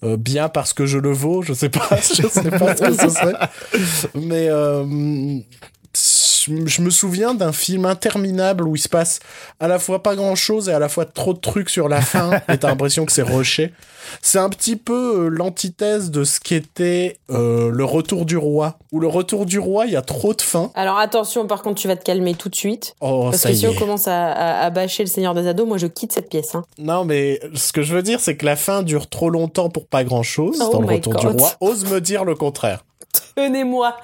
Euh, 0.03 0.17
bien 0.17 0.49
parce 0.49 0.73
que 0.73 0.85
je 0.85 0.97
le 0.97 1.11
vaux, 1.11 1.41
je 1.41 1.53
sais 1.53 1.69
pas, 1.69 1.87
je 2.01 2.27
sais 2.27 2.49
pas 2.51 2.75
ce 2.75 2.81
que 2.83 2.93
ce 2.93 3.09
serait. 3.09 3.35
Mais 4.15 4.47
euh, 4.49 4.83
je 5.95 6.81
me 6.81 6.89
souviens 6.89 7.33
d'un 7.33 7.51
film 7.51 7.85
interminable 7.85 8.67
où 8.67 8.75
il 8.75 8.79
se 8.79 8.89
passe 8.89 9.19
à 9.59 9.67
la 9.67 9.79
fois 9.79 10.01
pas 10.01 10.15
grand 10.15 10.35
chose 10.35 10.69
et 10.69 10.73
à 10.73 10.79
la 10.79 10.89
fois 10.89 11.05
trop 11.05 11.33
de 11.33 11.39
trucs 11.39 11.69
sur 11.69 11.87
la 11.87 12.01
fin 12.01 12.31
et 12.51 12.57
t'as 12.57 12.69
l'impression 12.69 13.05
que 13.05 13.11
c'est 13.11 13.21
rushé. 13.21 13.73
C'est 14.21 14.39
un 14.39 14.49
petit 14.49 14.75
peu 14.75 15.25
euh, 15.25 15.27
l'antithèse 15.29 16.09
de 16.09 16.23
ce 16.23 16.39
qu'était 16.39 17.17
euh, 17.29 17.69
le 17.71 17.85
retour 17.85 18.25
du 18.25 18.35
roi. 18.37 18.79
Où 18.91 18.99
le 18.99 19.07
retour 19.07 19.45
du 19.45 19.59
roi, 19.59 19.85
il 19.85 19.93
y 19.93 19.95
a 19.95 20.01
trop 20.01 20.33
de 20.33 20.41
fin. 20.41 20.71
Alors 20.73 20.97
attention 20.97 21.45
par 21.45 21.61
contre 21.61 21.79
tu 21.79 21.87
vas 21.87 21.95
te 21.95 22.03
calmer 22.03 22.33
tout 22.33 22.49
de 22.49 22.55
suite. 22.55 22.95
Oh, 23.01 23.25
Parce 23.25 23.37
ça 23.43 23.49
que 23.49 23.53
y 23.53 23.57
si 23.59 23.67
on 23.67 23.75
commence 23.75 24.07
à, 24.07 24.31
à, 24.31 24.65
à 24.65 24.69
bâcher 24.69 25.03
le 25.03 25.09
Seigneur 25.09 25.33
des 25.35 25.47
Ados, 25.47 25.67
moi 25.67 25.77
je 25.77 25.87
quitte 25.87 26.11
cette 26.13 26.29
pièce. 26.29 26.55
Hein. 26.55 26.63
Non, 26.79 27.05
mais 27.05 27.39
ce 27.53 27.71
que 27.71 27.83
je 27.83 27.93
veux 27.93 28.01
dire, 28.01 28.19
c'est 28.19 28.35
que 28.35 28.45
la 28.45 28.55
fin 28.55 28.81
dure 28.81 29.07
trop 29.07 29.29
longtemps 29.29 29.69
pour 29.69 29.85
pas 29.85 30.03
grand 30.03 30.23
chose 30.23 30.57
Oh 30.61 30.71
dans 30.73 30.81
le 30.81 30.87
retour 30.87 31.13
God. 31.13 31.21
du 31.35 31.41
roi. 31.41 31.51
Ose 31.61 31.85
me 31.85 32.01
dire 32.01 32.25
le 32.25 32.35
contraire. 32.35 32.83
Tenez-moi, 33.35 33.97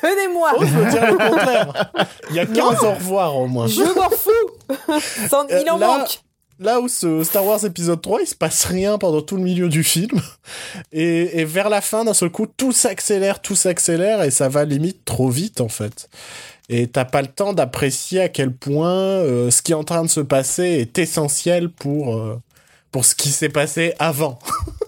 tenez-moi. 0.00 0.52
Ose 0.58 0.70
me 0.70 0.90
dire 0.90 1.06
le 1.12 1.16
contraire. 1.30 1.92
Il 2.30 2.36
y 2.36 2.40
a 2.40 2.46
15 2.46 2.82
au 2.82 2.92
revoir 2.92 3.36
au 3.36 3.46
moins. 3.46 3.66
Je 3.66 3.82
m'en 3.82 4.10
fous. 4.10 4.98
Sans- 5.30 5.46
Il 5.48 5.70
en 5.70 5.76
Euh, 5.76 5.80
là- 5.80 5.86
manque. 5.98 6.20
là 6.58 6.80
où 6.80 6.88
ce 6.88 7.22
Star 7.24 7.44
Wars 7.44 7.64
épisode 7.64 8.00
3, 8.02 8.20
il 8.22 8.26
se 8.26 8.34
passe 8.34 8.64
rien 8.64 8.98
pendant 8.98 9.22
tout 9.22 9.36
le 9.36 9.42
milieu 9.42 9.68
du 9.68 9.82
film. 9.84 10.20
Et, 10.92 11.40
et 11.40 11.44
vers 11.44 11.68
la 11.68 11.80
fin, 11.80 12.04
d'un 12.04 12.14
seul 12.14 12.30
coup, 12.30 12.46
tout 12.46 12.72
s'accélère, 12.72 13.40
tout 13.40 13.56
s'accélère, 13.56 14.22
et 14.22 14.30
ça 14.30 14.48
va 14.48 14.64
limite 14.64 15.04
trop 15.04 15.28
vite, 15.28 15.60
en 15.60 15.68
fait. 15.68 16.08
Et 16.68 16.86
t'as 16.86 17.04
pas 17.04 17.22
le 17.22 17.28
temps 17.28 17.52
d'apprécier 17.52 18.20
à 18.20 18.28
quel 18.28 18.52
point 18.52 18.90
euh, 18.94 19.50
ce 19.50 19.62
qui 19.62 19.72
est 19.72 19.76
en 19.76 19.84
train 19.84 20.02
de 20.04 20.08
se 20.10 20.20
passer 20.20 20.64
est 20.64 20.98
essentiel 20.98 21.68
pour, 21.68 22.16
euh, 22.16 22.40
pour 22.90 23.04
ce 23.04 23.14
qui 23.14 23.28
s'est 23.30 23.48
passé 23.48 23.94
avant. 23.98 24.38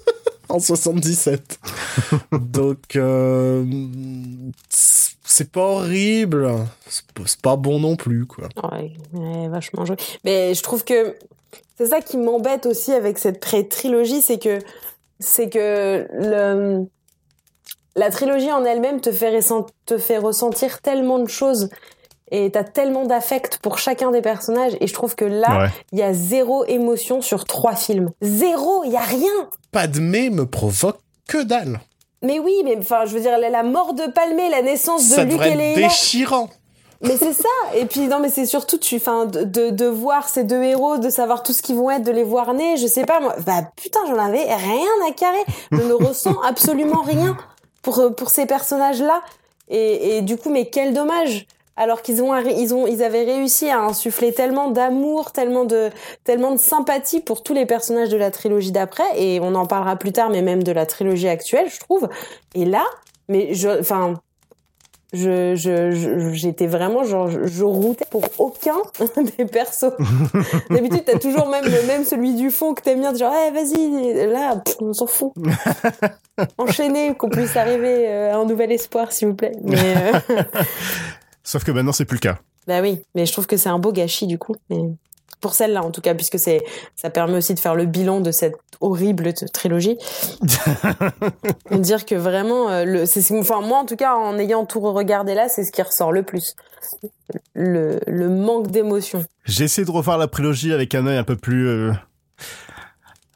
en 0.48 0.58
77. 0.58 1.58
Donc, 2.32 2.96
euh, 2.96 3.64
c'est 4.68 5.50
pas 5.50 5.62
horrible. 5.62 6.48
C'est 6.88 7.40
pas- 7.40 7.56
bon 7.56 7.80
non 7.80 7.96
plus, 7.96 8.26
quoi. 8.26 8.48
Ouais, 8.62 9.48
vachement 9.48 9.84
joué. 9.84 9.96
Mais 10.24 10.54
je 10.54 10.62
trouve 10.62 10.84
que 10.84 11.16
c'est 11.78 11.86
ça 11.86 12.00
qui 12.00 12.16
m'embête 12.16 12.66
aussi 12.66 12.92
avec 12.92 13.18
cette 13.18 13.40
pré-trilogie, 13.40 14.20
c'est 14.22 14.38
que 14.38 14.58
c'est 15.20 15.48
que 15.48 16.06
le 16.12 16.86
la 17.96 18.10
trilogie 18.10 18.50
en 18.50 18.64
elle-même 18.64 19.00
te 19.00 19.10
te 19.86 19.98
fait 19.98 20.18
ressentir 20.18 20.80
tellement 20.80 21.20
de 21.20 21.28
choses 21.28 21.68
et 22.36 22.50
t'as 22.50 22.64
tellement 22.64 23.04
d'affect 23.04 23.58
pour 23.58 23.78
chacun 23.78 24.10
des 24.10 24.20
personnages 24.22 24.72
et 24.80 24.86
je 24.88 24.92
trouve 24.94 25.14
que 25.14 25.24
là 25.24 25.62
Ouais. 25.64 25.68
il 25.92 25.98
y 25.98 26.02
a 26.02 26.12
zéro 26.12 26.64
émotion 26.64 27.20
sur 27.22 27.44
trois 27.44 27.76
films. 27.76 28.10
Zéro, 28.22 28.82
il 28.84 28.92
y 28.92 28.96
a 28.96 29.00
rien. 29.00 29.48
Padmé 29.70 30.30
me 30.30 30.44
provoque 30.46 30.98
que 31.28 31.42
dalle. 31.42 31.80
Mais 32.22 32.38
oui, 32.40 32.62
mais 32.64 32.76
enfin, 32.78 33.04
je 33.04 33.14
veux 33.14 33.20
dire, 33.20 33.38
la, 33.38 33.62
mort 33.62 33.94
de 33.94 34.10
Palmé, 34.10 34.48
la 34.48 34.62
naissance 34.62 35.08
de 35.10 35.14
Ça 35.14 35.22
Luke 35.24 35.32
devrait 35.32 35.50
et 35.50 35.52
être 35.52 35.76
Leia. 35.78 35.88
déchirant. 35.88 36.48
Mais 37.02 37.16
c'est 37.18 37.34
ça. 37.34 37.48
Et 37.76 37.84
puis 37.84 38.08
non, 38.08 38.18
mais 38.18 38.30
c'est 38.30 38.46
surtout 38.46 38.78
tu, 38.78 38.96
enfin, 38.96 39.26
de, 39.26 39.44
de, 39.44 39.68
de 39.70 39.84
voir 39.86 40.28
ces 40.28 40.42
deux 40.42 40.62
héros, 40.62 40.96
de 40.96 41.10
savoir 41.10 41.42
tout 41.42 41.52
ce 41.52 41.60
qu'ils 41.60 41.76
vont 41.76 41.90
être, 41.90 42.02
de 42.02 42.12
les 42.12 42.22
voir 42.24 42.54
nés. 42.54 42.78
Je 42.78 42.86
sais 42.86 43.04
pas 43.04 43.20
moi. 43.20 43.34
Bah 43.44 43.62
putain, 43.76 44.00
j'en 44.08 44.18
avais 44.18 44.42
rien 44.54 45.06
à 45.06 45.12
carrer. 45.12 45.44
Je 45.70 45.76
ne 45.82 45.92
ressens 46.08 46.40
absolument 46.48 47.02
rien 47.02 47.36
pour 47.82 48.14
pour 48.16 48.30
ces 48.30 48.46
personnages-là. 48.46 49.20
Et, 49.68 50.16
et 50.16 50.22
du 50.22 50.36
coup, 50.38 50.48
mais 50.50 50.66
quel 50.70 50.94
dommage. 50.94 51.46
Alors 51.76 52.02
qu'ils 52.02 52.22
ont, 52.22 52.36
ils 52.36 52.72
ont, 52.74 52.86
ils 52.86 53.02
avaient 53.02 53.24
réussi 53.24 53.68
à 53.68 53.80
insuffler 53.80 54.32
tellement 54.32 54.70
d'amour, 54.70 55.32
tellement 55.32 55.64
de, 55.64 55.90
tellement 56.22 56.52
de 56.52 56.58
sympathie 56.58 57.20
pour 57.20 57.42
tous 57.42 57.52
les 57.54 57.66
personnages 57.66 58.10
de 58.10 58.16
la 58.16 58.30
trilogie 58.30 58.70
d'après. 58.72 59.04
Et 59.16 59.40
on 59.40 59.54
en 59.56 59.66
parlera 59.66 59.96
plus 59.96 60.12
tard, 60.12 60.30
mais 60.30 60.42
même 60.42 60.62
de 60.62 60.72
la 60.72 60.86
trilogie 60.86 61.28
actuelle, 61.28 61.68
je 61.68 61.80
trouve. 61.80 62.08
Et 62.54 62.64
là, 62.64 62.84
mais 63.28 63.54
je, 63.54 63.68
enfin, 63.80 64.14
je, 65.12 65.54
je, 65.56 65.90
je- 65.90 66.32
j'étais 66.32 66.66
vraiment 66.68 67.02
genre, 67.04 67.28
je, 67.30 67.44
je 67.46 67.64
routais 67.64 68.04
pour 68.10 68.22
aucun 68.38 68.76
des 69.38 69.44
persos. 69.44 69.92
D'habitude, 70.70 71.02
t'as 71.04 71.18
toujours 71.18 71.48
même, 71.48 71.64
même 71.88 72.04
celui 72.04 72.34
du 72.34 72.50
fond 72.52 72.74
que 72.74 72.82
t'aimes 72.82 73.00
bien, 73.00 73.14
genre, 73.14 73.32
eh, 73.48 73.50
vas-y, 73.50 74.26
là, 74.26 74.56
pff, 74.64 74.76
on 74.80 74.92
s'en 74.92 75.06
fout. 75.06 75.32
Enchaînez, 76.58 77.14
qu'on 77.14 77.30
puisse 77.30 77.56
arriver 77.56 78.08
euh, 78.08 78.32
à 78.34 78.36
un 78.36 78.44
nouvel 78.44 78.70
espoir, 78.72 79.10
s'il 79.12 79.28
vous 79.28 79.34
plaît. 79.34 79.52
Mais, 79.62 79.76
euh, 80.30 80.42
Sauf 81.44 81.62
que 81.64 81.70
maintenant, 81.70 81.92
c'est 81.92 82.04
plus 82.06 82.16
le 82.16 82.20
cas. 82.20 82.38
bah 82.66 82.80
oui, 82.80 83.02
mais 83.14 83.26
je 83.26 83.32
trouve 83.32 83.46
que 83.46 83.56
c'est 83.56 83.68
un 83.68 83.78
beau 83.78 83.92
gâchis, 83.92 84.26
du 84.26 84.38
coup. 84.38 84.56
Mais 84.70 84.78
pour 85.40 85.52
celle-là, 85.54 85.82
en 85.84 85.90
tout 85.90 86.00
cas, 86.00 86.14
puisque 86.14 86.38
c'est, 86.38 86.62
ça 86.96 87.10
permet 87.10 87.36
aussi 87.36 87.52
de 87.54 87.60
faire 87.60 87.74
le 87.74 87.84
bilan 87.84 88.20
de 88.20 88.30
cette 88.32 88.54
horrible 88.80 89.32
trilogie. 89.52 89.98
dire 91.72 92.04
que 92.06 92.14
vraiment, 92.14 92.70
euh, 92.70 92.84
le, 92.84 93.06
c'est, 93.06 93.20
c'est- 93.22 93.38
enfin, 93.38 93.60
moi, 93.60 93.78
en 93.78 93.84
tout 93.86 93.96
cas, 93.96 94.14
en 94.14 94.38
ayant 94.38 94.64
tout 94.64 94.80
regardé 94.80 95.34
là, 95.34 95.48
c'est 95.48 95.64
ce 95.64 95.72
qui 95.72 95.82
ressort 95.82 96.12
le 96.12 96.22
plus. 96.22 96.56
Le, 97.54 98.00
le 98.06 98.28
manque 98.28 98.68
d'émotion. 98.70 99.24
J'ai 99.44 99.64
essayé 99.64 99.84
de 99.84 99.90
revoir 99.90 100.18
la 100.18 100.28
prélogie 100.28 100.72
avec 100.72 100.94
un 100.94 101.06
œil 101.06 101.16
un 101.18 101.24
peu 101.24 101.36
plus, 101.36 101.66
euh, 101.68 101.92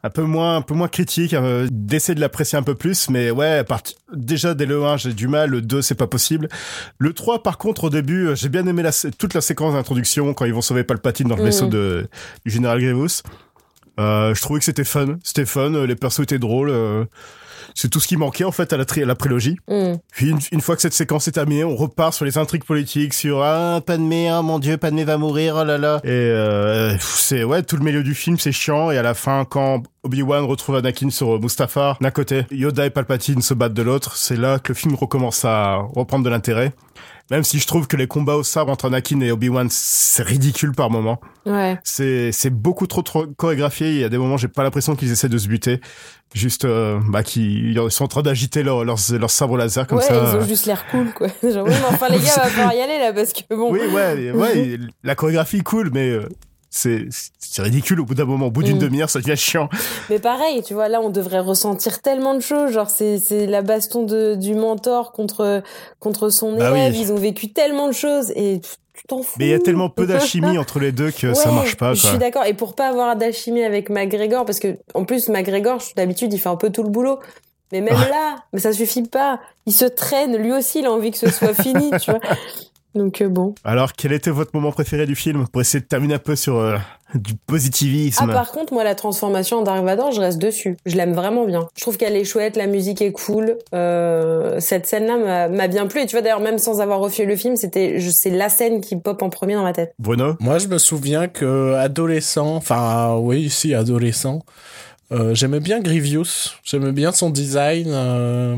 un 0.04 0.10
peu 0.10 0.22
moins, 0.22 0.56
un 0.56 0.62
peu 0.62 0.74
moins 0.74 0.88
critique, 0.88 1.34
euh, 1.34 1.66
d'essayer 1.70 2.14
de 2.14 2.20
l'apprécier 2.20 2.56
un 2.58 2.62
peu 2.62 2.74
plus. 2.74 3.10
Mais 3.10 3.30
ouais, 3.30 3.64
part- 3.64 3.82
déjà 4.14 4.54
dès 4.54 4.66
le 4.66 4.84
1, 4.84 4.96
j'ai 4.96 5.12
du 5.12 5.26
mal. 5.28 5.50
Le 5.50 5.60
2, 5.60 5.82
c'est 5.82 5.94
pas 5.96 6.06
possible. 6.06 6.48
Le 6.98 7.12
3, 7.12 7.42
par 7.42 7.58
contre, 7.58 7.84
au 7.84 7.90
début, 7.90 8.28
euh, 8.28 8.34
j'ai 8.34 8.48
bien 8.48 8.66
aimé 8.66 8.82
la, 8.82 8.92
toute 9.18 9.34
la 9.34 9.40
séquence 9.40 9.74
d'introduction 9.74 10.34
quand 10.34 10.44
ils 10.44 10.54
vont 10.54 10.60
sauver 10.62 10.84
Palpatine 10.84 11.28
dans 11.28 11.34
le 11.36 11.42
Mhm. 11.42 11.46
vaisseau 11.46 11.66
de, 11.66 12.08
du 12.44 12.50
général 12.52 12.80
Grievous. 12.80 13.22
Euh, 13.98 14.34
je 14.34 14.40
trouvais 14.42 14.58
que 14.60 14.64
c'était 14.64 14.84
fun. 14.84 15.16
C'était 15.22 15.46
fun. 15.46 15.74
euh, 15.74 15.86
Les 15.86 15.96
persos 15.96 16.20
étaient 16.20 16.38
drôles. 16.38 16.70
euh, 16.70 17.04
c'est 17.74 17.88
tout 17.90 18.00
ce 18.00 18.08
qui 18.08 18.16
manquait 18.16 18.44
en 18.44 18.50
fait 18.50 18.72
à 18.72 18.76
la, 18.76 18.84
tri- 18.84 19.02
à 19.02 19.06
la 19.06 19.14
prélogie. 19.14 19.56
Hmm. 19.68 19.94
Puis 20.12 20.30
une, 20.30 20.38
une 20.52 20.60
fois 20.60 20.74
que 20.74 20.82
cette 20.82 20.94
séquence 20.94 21.28
est 21.28 21.32
terminée, 21.32 21.62
on 21.64 21.76
repart 21.76 22.12
sur 22.14 22.24
les 22.24 22.36
intrigues 22.38 22.64
politiques, 22.64 23.14
sur 23.14 23.42
ah 23.42 23.80
Padmé, 23.84 24.32
oh 24.32 24.42
mon 24.42 24.58
dieu, 24.58 24.78
Padmé 24.78 25.04
va 25.04 25.16
mourir, 25.18 25.56
oh 25.60 25.64
là 25.64 25.78
là. 25.78 26.00
Et 26.02 26.08
euh, 26.08 26.96
c'est 26.98 27.44
ouais, 27.44 27.62
tout 27.62 27.76
le 27.76 27.84
milieu 27.84 28.02
du 28.02 28.14
film 28.14 28.38
c'est 28.38 28.52
chiant. 28.52 28.90
Et 28.90 28.98
à 28.98 29.02
la 29.02 29.14
fin, 29.14 29.44
quand 29.44 29.82
Obi-Wan 30.02 30.44
retrouve 30.44 30.76
Anakin 30.76 31.10
sur 31.10 31.36
euh, 31.36 31.38
Mustafar 31.38 31.98
d'un 32.00 32.10
côté, 32.10 32.46
Yoda 32.50 32.86
et 32.86 32.90
Palpatine 32.90 33.42
se 33.42 33.54
battent 33.54 33.74
de 33.74 33.82
l'autre, 33.82 34.16
c'est 34.16 34.36
là 34.36 34.58
que 34.58 34.68
le 34.70 34.74
film 34.74 34.94
recommence 34.94 35.44
à 35.44 35.76
reprendre 35.94 36.24
de 36.24 36.30
l'intérêt. 36.30 36.72
Même 37.30 37.44
si 37.44 37.58
je 37.58 37.66
trouve 37.66 37.86
que 37.86 37.96
les 37.96 38.06
combats 38.06 38.36
au 38.36 38.42
sabre 38.42 38.72
entre 38.72 38.86
Anakin 38.86 39.20
et 39.20 39.30
Obi-Wan 39.30 39.68
c'est 39.70 40.22
ridicule 40.22 40.72
par 40.72 40.90
moments. 40.90 41.20
Ouais. 41.44 41.78
C'est 41.84 42.32
c'est 42.32 42.50
beaucoup 42.50 42.86
trop, 42.86 43.02
trop 43.02 43.26
chorégraphié. 43.26 43.90
Il 43.90 43.98
y 43.98 44.04
a 44.04 44.08
des 44.08 44.18
moments, 44.18 44.36
j'ai 44.36 44.48
pas 44.48 44.62
l'impression 44.62 44.96
qu'ils 44.96 45.12
essaient 45.12 45.28
de 45.28 45.38
se 45.38 45.48
buter. 45.48 45.80
Juste, 46.34 46.66
euh, 46.66 47.00
bah, 47.08 47.22
qu'ils 47.22 47.72
ils 47.72 47.90
sont 47.90 48.04
en 48.04 48.08
train 48.08 48.22
d'agiter 48.22 48.62
leur, 48.62 48.84
leurs, 48.84 48.98
leurs 49.18 49.30
sabres 49.30 49.56
laser 49.56 49.86
comme 49.86 49.98
ouais, 49.98 50.04
ça. 50.04 50.14
ils 50.14 50.36
ont 50.36 50.46
juste 50.46 50.66
l'air 50.66 50.86
cool, 50.90 51.10
quoi. 51.14 51.28
Genre, 51.42 51.66
oui, 51.66 51.72
mais 51.72 51.86
enfin, 51.88 52.08
les 52.10 52.18
gars, 52.18 52.34
va 52.36 52.44
falloir 52.50 52.74
y 52.74 52.80
aller, 52.80 52.98
là, 52.98 53.12
parce 53.14 53.32
que 53.32 53.54
bon. 53.54 53.72
Oui, 53.72 53.80
ouais, 53.80 54.30
ouais, 54.34 54.78
la 55.02 55.14
chorégraphie 55.14 55.58
est 55.58 55.62
cool, 55.62 55.90
mais 55.92 56.10
euh, 56.10 56.28
c'est 56.70 57.08
ridicule 57.58 58.00
au 58.00 58.04
bout 58.04 58.14
d'un 58.14 58.24
moment. 58.24 58.46
Au 58.46 58.50
bout 58.50 58.62
d'une 58.62 58.76
Mm. 58.76 58.80
demi-heure, 58.80 59.10
ça 59.10 59.20
devient 59.20 59.36
chiant. 59.36 59.68
Mais 60.10 60.18
pareil, 60.18 60.62
tu 60.62 60.74
vois, 60.74 60.88
là, 60.88 61.00
on 61.02 61.10
devrait 61.10 61.40
ressentir 61.40 62.00
tellement 62.02 62.34
de 62.34 62.40
choses. 62.40 62.72
Genre, 62.72 62.90
c'est, 62.90 63.18
c'est 63.18 63.46
la 63.46 63.62
baston 63.62 64.02
de, 64.04 64.34
du 64.34 64.54
mentor 64.54 65.12
contre, 65.12 65.62
contre 65.98 66.28
son 66.28 66.56
Bah 66.56 66.70
élève. 66.70 66.92
oui. 66.94 67.00
Ils 67.00 67.12
ont 67.12 67.16
vécu 67.16 67.52
tellement 67.52 67.86
de 67.88 67.92
choses 67.92 68.30
et 68.36 68.60
tu 68.60 69.02
t'en 69.06 69.22
fous. 69.22 69.36
Mais 69.38 69.46
il 69.46 69.50
y 69.50 69.54
a 69.54 69.58
tellement 69.60 69.88
peu 69.90 70.06
d'alchimie 70.06 70.58
entre 70.58 70.78
les 70.78 70.92
deux 70.92 71.10
que 71.10 71.32
ça 71.34 71.50
marche 71.50 71.76
pas. 71.76 71.94
Je 71.94 72.06
suis 72.06 72.18
d'accord. 72.18 72.44
Et 72.44 72.54
pour 72.54 72.74
pas 72.74 72.88
avoir 72.88 73.16
d'alchimie 73.16 73.62
avec 73.64 73.90
McGregor, 73.90 74.44
parce 74.44 74.58
que, 74.58 74.76
en 74.94 75.04
plus, 75.04 75.28
McGregor, 75.28 75.80
d'habitude, 75.96 76.32
il 76.32 76.38
fait 76.38 76.48
un 76.48 76.56
peu 76.56 76.70
tout 76.70 76.82
le 76.82 76.90
boulot. 76.90 77.18
Mais 77.70 77.80
même 77.82 77.92
là, 77.98 78.36
mais 78.52 78.60
ça 78.60 78.72
suffit 78.72 79.02
pas. 79.02 79.40
Il 79.66 79.74
se 79.74 79.84
traîne. 79.84 80.36
Lui 80.36 80.52
aussi, 80.52 80.78
il 80.78 80.86
a 80.86 80.90
envie 80.92 81.10
que 81.10 81.18
ce 81.18 81.28
soit 81.30 81.52
fini, 81.54 81.90
tu 82.00 82.10
vois. 82.10 82.20
Donc, 82.98 83.20
euh, 83.22 83.28
bon. 83.28 83.54
Alors, 83.64 83.92
quel 83.94 84.12
était 84.12 84.30
votre 84.30 84.50
moment 84.54 84.72
préféré 84.72 85.06
du 85.06 85.14
film? 85.16 85.46
Pour 85.48 85.60
essayer 85.60 85.80
de 85.80 85.86
terminer 85.86 86.14
un 86.14 86.18
peu 86.18 86.36
sur 86.36 86.56
euh, 86.56 86.76
du 87.14 87.32
Ah, 87.34 87.38
positivisme 87.46 88.26
par 88.32 88.50
contre, 88.52 88.72
moi, 88.74 88.84
la 88.84 88.94
transformation 88.94 89.58
en 89.58 89.62
Dark 89.62 89.82
Vador, 89.84 90.12
je 90.12 90.20
reste 90.20 90.38
dessus. 90.38 90.76
Je 90.84 90.96
l'aime 90.96 91.14
vraiment 91.14 91.46
bien. 91.46 91.68
Je 91.76 91.80
trouve 91.80 91.96
qu'elle 91.96 92.16
est 92.16 92.24
chouette, 92.24 92.56
la 92.56 92.66
musique 92.66 93.00
est 93.00 93.12
cool. 93.12 93.56
Euh, 93.74 94.60
cette 94.60 94.86
scène-là 94.86 95.16
m'a- 95.16 95.48
m'a 95.48 95.68
bien 95.68 95.86
plu. 95.86 96.00
Et 96.02 96.06
tu 96.06 96.12
vois, 96.16 96.22
d'ailleurs, 96.22 96.40
même 96.40 96.58
sans 96.58 96.80
avoir 96.80 96.98
refait 97.00 97.24
le 97.24 97.36
film, 97.36 97.56
c'était, 97.56 97.98
je- 98.00 98.10
c'est 98.10 98.30
la 98.30 98.48
scène 98.48 98.80
qui 98.80 98.96
pop 98.96 99.22
en 99.22 99.30
premier 99.30 99.54
dans 99.54 99.62
ma 99.62 99.72
tête. 99.72 99.94
Bruno? 99.98 100.34
Moi, 100.40 100.58
je 100.58 100.68
me 100.68 100.76
souviens 100.78 101.28
que 101.28 101.74
adolescent, 101.74 102.56
enfin 102.56 103.16
oui, 103.16 103.48
si 103.48 103.74
adolescent, 103.74 104.40
euh, 105.12 105.34
j'aimais 105.34 105.60
bien 105.60 105.80
Grievous, 105.80 106.50
j'aimais 106.64 106.92
bien 106.92 107.12
son 107.12 107.30
design, 107.30 107.86
euh, 107.88 108.56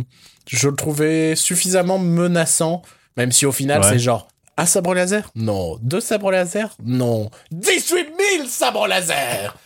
je 0.49 0.69
le 0.69 0.75
trouvais 0.75 1.37
suffisamment 1.37 1.99
menaçant, 1.99 2.83
même 3.17 3.31
si 3.31 3.47
au 3.47 3.53
final 3.53 3.83
Ouais. 3.83 3.87
c'est 3.89 3.99
genre 4.01 4.27
un 4.61 4.67
sabre 4.67 4.95
laser? 4.95 5.31
Non. 5.35 5.79
Deux 5.83 6.01
sabres 6.01 6.31
laser? 6.31 6.77
Non. 6.85 7.31
18 7.51 8.07
000 8.37 8.49
sabres 8.49 8.87
laser 8.89 9.57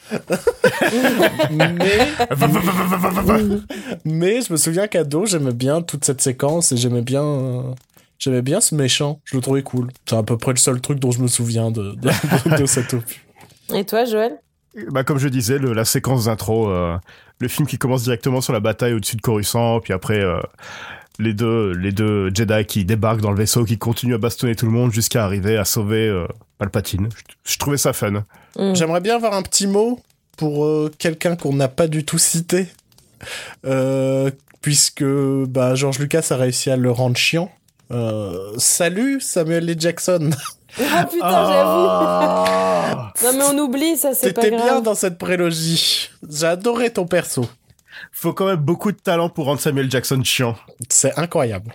Mais 1.51 1.75
mais 4.05 4.41
je 4.43 4.53
me 4.53 4.57
souviens 4.57 4.87
qu'ado, 4.87 5.27
j'aimais 5.27 5.53
bien 5.53 5.83
toute 5.83 6.05
cette 6.05 6.21
séquence 6.21 6.73
et 6.73 6.77
j'aimais 6.77 7.03
bien 7.03 7.23
euh, 7.25 7.63
j'aimais 8.19 8.43
bien 8.43 8.61
ce 8.61 8.75
méchant, 8.75 9.21
je 9.25 9.37
le 9.37 9.43
trouvais 9.43 9.63
cool. 9.63 9.89
C'est 10.09 10.17
à 10.17 10.23
peu 10.23 10.37
près 10.37 10.53
le 10.53 10.59
seul 10.59 10.81
truc 10.81 10.99
dont 10.99 11.11
je 11.11 11.21
me 11.21 11.29
souviens 11.29 11.71
de 11.71 11.93
de, 11.95 12.11
de, 12.51 12.57
de 12.61 12.67
cet 12.67 12.95
opus. 12.95 13.21
Et 13.75 13.85
toi, 13.85 14.05
Joël? 14.05 14.39
Bah, 14.91 15.05
Comme 15.05 15.19
je 15.19 15.29
disais, 15.29 15.59
le- 15.59 15.73
la 15.73 15.85
séquence 15.85 16.25
d'intro, 16.27 16.69
euh, 16.69 16.97
le 17.41 17.49
film 17.49 17.67
qui 17.67 17.79
commence 17.79 18.03
directement 18.03 18.41
sur 18.41 18.53
la 18.53 18.61
bataille 18.61 18.93
au-dessus 18.93 19.17
de 19.17 19.23
Coruscant, 19.23 19.81
puis 19.81 19.93
après 19.93 20.19
euh, 20.21 20.39
les 21.19 21.33
deux 21.35 21.73
les 21.73 21.93
deux 21.93 22.31
Jedi 22.35 22.65
qui 22.67 22.85
débarquent 22.85 23.21
dans 23.21 23.31
le 23.31 23.37
vaisseau, 23.39 23.65
qui 23.65 23.79
continuent 23.79 24.15
à 24.15 24.19
bastonner 24.19 24.55
tout 24.57 24.67
le 24.67 24.73
monde 24.73 24.93
jusqu'à 24.93 25.25
arriver 25.25 25.57
à 25.57 25.65
sauver 25.65 26.09
euh, 26.09 26.27
Palpatine. 26.59 27.09
Je, 27.45 27.53
je 27.53 27.59
trouvais 27.59 27.77
ça 27.77 27.93
fun. 27.93 28.25
Mm. 28.59 28.75
J'aimerais 28.75 29.01
bien 29.01 29.17
avoir 29.17 29.35
un 29.35 29.43
petit 29.43 29.67
mot 29.67 30.01
pour 30.37 30.65
euh, 30.65 30.91
quelqu'un 30.99 31.37
qu'on 31.37 31.53
n'a 31.55 31.69
pas 31.69 31.87
du 31.87 32.05
tout 32.05 32.19
cité. 32.19 32.67
Euh, 33.65 34.31
puisque 34.61 35.05
bah, 35.05 35.75
George 35.75 35.99
Lucas 35.99 36.27
a 36.31 36.37
réussi 36.37 36.71
à 36.71 36.77
le 36.77 36.91
rendre 36.91 37.17
chiant. 37.17 37.51
Euh, 37.91 38.53
salut 38.59 39.21
Samuel 39.21 39.69
L. 39.69 39.77
Jackson. 39.79 40.31
Ah 40.93 41.05
putain, 41.05 41.27
Ah 41.27 43.13
j'avoue. 43.23 43.33
Non 43.33 43.39
mais 43.39 43.45
on 43.55 43.65
oublie, 43.65 43.97
ça 43.97 44.13
c'est 44.15 44.33
pas 44.33 44.43
T'étais 44.43 44.57
bien 44.57 44.67
grave. 44.67 44.83
dans 44.83 44.95
cette 44.97 45.19
prélogie. 45.19 46.11
J'ai 46.29 46.47
adoré 46.47 46.91
ton 46.91 47.07
perso. 47.07 47.47
Faut 48.13 48.33
quand 48.33 48.47
même 48.47 48.57
beaucoup 48.57 48.93
de 48.93 48.97
talent 48.99 49.29
pour 49.29 49.47
rendre 49.47 49.61
Samuel 49.61 49.91
Jackson 49.91 50.21
chiant. 50.25 50.57
C'est 50.89 51.19
incroyable. 51.19 51.73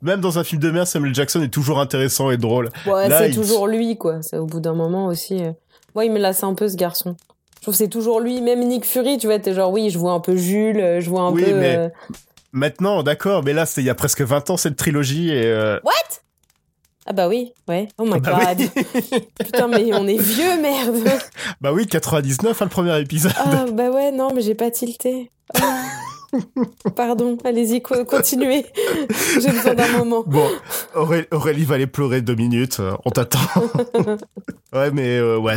Même 0.00 0.20
dans 0.20 0.38
un 0.38 0.44
film 0.44 0.60
de 0.60 0.70
merde, 0.70 0.86
Samuel 0.86 1.14
Jackson 1.14 1.40
est 1.42 1.48
toujours 1.48 1.78
intéressant 1.78 2.30
et 2.30 2.36
drôle. 2.36 2.70
Ouais, 2.86 3.08
Là, 3.08 3.18
c'est 3.18 3.28
il- 3.30 3.34
toujours 3.36 3.68
lui, 3.68 3.96
quoi. 3.96 4.20
C'est 4.22 4.36
au 4.38 4.46
bout 4.46 4.60
d'un 4.60 4.74
moment 4.74 5.06
aussi. 5.06 5.42
euh. 5.44 5.52
Moi, 5.94 6.04
il 6.06 6.12
me 6.12 6.18
lasse 6.18 6.42
un 6.42 6.54
peu 6.54 6.68
ce 6.68 6.76
garçon. 6.76 7.16
Je 7.56 7.62
trouve 7.62 7.74
que 7.74 7.78
c'est 7.78 7.88
toujours 7.88 8.18
lui, 8.20 8.40
même 8.40 8.66
Nick 8.66 8.84
Fury, 8.84 9.18
tu 9.18 9.28
vois, 9.28 9.38
t'es 9.38 9.54
genre 9.54 9.70
oui, 9.70 9.90
je 9.90 9.98
vois 9.98 10.12
un 10.12 10.18
peu 10.20 10.34
Jules, 10.36 10.80
euh, 10.80 11.00
je 11.00 11.08
vois 11.08 11.20
un 11.22 11.30
Oui, 11.32 11.44
peu. 11.44 11.54
mais- 11.54 11.76
euh, 11.76 11.88
Maintenant, 12.54 13.02
d'accord, 13.02 13.42
mais 13.44 13.52
là, 13.52 13.64
c'est 13.64 13.80
il 13.80 13.84
y 13.86 13.90
a 13.90 13.94
presque 13.94 14.20
20 14.22 14.50
ans 14.50 14.56
cette 14.56 14.76
trilogie 14.76 15.30
et 15.30 15.44
euh, 15.46 15.78
What? 15.84 15.92
Ah 17.06 17.12
bah 17.12 17.28
oui, 17.28 17.52
ouais. 17.68 17.88
Oh 17.98 18.04
my 18.04 18.20
bah 18.20 18.54
god. 18.54 18.68
Putain, 19.40 19.66
mais 19.68 19.92
on 19.94 20.06
est 20.06 20.20
vieux, 20.20 20.60
merde. 20.60 20.96
bah 21.60 21.72
oui, 21.72 21.86
99 21.86 22.62
hein, 22.62 22.64
le 22.64 22.70
premier 22.70 23.00
épisode. 23.00 23.32
Ah 23.36 23.64
bah 23.72 23.90
ouais, 23.90 24.12
non, 24.12 24.32
mais 24.32 24.42
j'ai 24.42 24.54
pas 24.54 24.70
tilté. 24.70 25.30
Ah. 25.60 25.82
Pardon, 26.96 27.36
allez-y, 27.44 27.82
co- 27.82 28.04
continuez. 28.04 28.64
J'ai 29.40 29.50
besoin 29.50 29.74
d'un 29.74 29.88
moment. 29.98 30.24
Bon, 30.26 30.48
Aurélie, 30.94 31.26
Aurélie 31.30 31.64
va 31.64 31.74
aller 31.76 31.86
pleurer 31.86 32.20
deux 32.22 32.34
minutes, 32.34 32.78
euh, 32.80 32.92
on 33.04 33.10
t'attend. 33.10 33.38
ouais, 34.72 34.90
mais 34.92 35.18
euh, 35.18 35.36
ouais, 35.38 35.56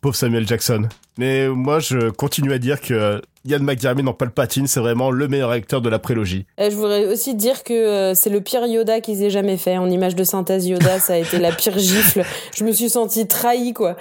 pauvre 0.00 0.14
Samuel 0.16 0.46
Jackson. 0.46 0.88
Mais 1.18 1.48
moi, 1.48 1.78
je 1.80 2.10
continue 2.10 2.52
à 2.52 2.58
dire 2.58 2.80
que 2.80 3.20
Ian 3.44 3.60
McDiarmid 3.60 4.06
en 4.06 4.12
Palpatine, 4.12 4.66
c'est 4.66 4.80
vraiment 4.80 5.10
le 5.10 5.26
meilleur 5.28 5.50
acteur 5.50 5.80
de 5.80 5.88
la 5.88 5.98
prélogie. 5.98 6.46
Euh, 6.60 6.70
je 6.70 6.76
voudrais 6.76 7.06
aussi 7.06 7.34
dire 7.34 7.64
que 7.64 7.72
euh, 7.72 8.14
c'est 8.14 8.30
le 8.30 8.40
pire 8.40 8.66
Yoda 8.66 9.00
qu'ils 9.00 9.22
aient 9.22 9.30
jamais 9.30 9.56
fait. 9.56 9.78
En 9.78 9.90
image 9.90 10.14
de 10.14 10.24
synthèse 10.24 10.66
Yoda, 10.66 11.00
ça 11.00 11.14
a 11.14 11.16
été 11.16 11.38
la 11.38 11.52
pire 11.52 11.78
gifle. 11.78 12.24
Je 12.54 12.64
me 12.64 12.72
suis 12.72 12.90
sentie 12.90 13.26
trahie, 13.26 13.72
quoi. 13.72 13.96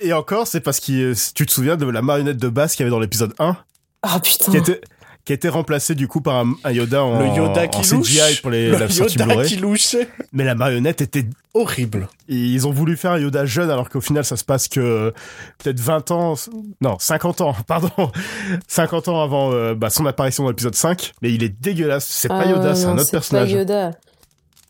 Et 0.00 0.12
encore, 0.12 0.46
c'est 0.46 0.60
parce 0.60 0.78
que 0.80 1.12
tu 1.34 1.46
te 1.46 1.50
souviens 1.52 1.76
de 1.76 1.84
la 1.88 2.02
marionnette 2.02 2.36
de 2.38 2.48
base 2.48 2.72
qu'il 2.76 2.84
y 2.84 2.86
avait 2.86 2.90
dans 2.92 3.00
l'épisode 3.00 3.34
1, 3.40 3.56
Ah 4.02 4.20
putain. 4.20 4.52
qui 4.52 4.58
était 4.58 4.80
qui 5.28 5.32
a 5.32 5.34
été 5.34 5.50
remplacée 5.50 5.94
du 5.94 6.08
coup 6.08 6.22
par 6.22 6.36
un, 6.36 6.54
un 6.64 6.72
Yoda 6.72 7.04
en, 7.04 7.20
Le 7.20 7.36
Yoda 7.36 7.68
qui 7.68 7.80
en 7.92 7.96
louche. 7.98 8.08
CGI 8.08 8.40
pour 8.40 8.50
les, 8.50 8.70
le 8.70 8.78
la 8.78 8.88
sortie 8.88 9.18
Yoda 9.18 9.26
Blu-ray. 9.26 9.46
qui 9.46 9.56
louchait. 9.56 10.08
Mais 10.32 10.42
la 10.42 10.54
marionnette 10.54 11.02
était 11.02 11.26
Horrible. 11.52 12.08
Ils 12.28 12.66
ont 12.66 12.70
voulu 12.70 12.96
faire 12.96 13.10
un 13.10 13.18
Yoda 13.18 13.44
jeune 13.44 13.68
alors 13.68 13.90
qu'au 13.90 14.00
final 14.00 14.24
ça 14.24 14.38
se 14.38 14.44
passe 14.44 14.68
que 14.68 15.12
peut-être 15.58 15.80
20 15.80 16.12
ans, 16.12 16.34
non 16.80 16.96
50 16.98 17.42
ans, 17.42 17.54
pardon, 17.66 17.90
50 18.68 19.08
ans 19.08 19.22
avant 19.22 19.52
euh, 19.52 19.74
bah, 19.74 19.90
son 19.90 20.06
apparition 20.06 20.44
dans 20.44 20.48
l'épisode 20.48 20.74
5. 20.74 21.12
Mais 21.20 21.30
il 21.30 21.42
est 21.42 21.50
dégueulasse, 21.50 22.06
c'est 22.06 22.28
pas 22.28 22.44
Ah 22.46 22.48
Yoda, 22.48 22.74
c'est 22.74 22.86
un 22.86 22.94
autre 22.94 23.02
c'est 23.02 23.10
personnage. 23.10 23.52
Pas 23.52 23.58
Yoda. 23.58 23.90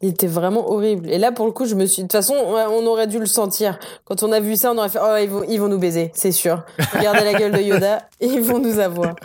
Il 0.01 0.11
était 0.11 0.29
vraiment 0.29 0.71
horrible. 0.71 1.11
Et 1.11 1.19
là, 1.19 1.33
pour 1.33 1.47
le 1.47 1.53
coup, 1.53 1.67
je 1.67 1.75
me 1.75 1.85
suis. 1.85 2.03
De 2.03 2.07
toute 2.07 2.13
façon, 2.13 2.35
on 2.35 2.87
aurait 2.87 3.09
dû 3.09 3.19
le 3.19 3.27
sentir. 3.27 3.79
Quand 4.05 4.23
on 4.23 4.31
a 4.31 4.39
vu 4.39 4.55
ça, 4.55 4.73
on 4.73 4.79
aurait 4.79 4.89
fait 4.89 5.01
Oh, 5.03 5.17
ils 5.21 5.29
vont, 5.29 5.43
ils 5.49 5.59
vont 5.61 5.69
nous 5.69 5.79
baiser, 5.79 6.13
c'est 6.15 6.31
sûr. 6.31 6.63
Regardez 6.97 7.25
la 7.25 7.35
gueule 7.35 7.53
de 7.53 7.61
Yoda, 7.61 8.03
ils 8.21 8.41
vont 8.41 8.61
nous 8.61 8.79
avoir. 8.79 9.17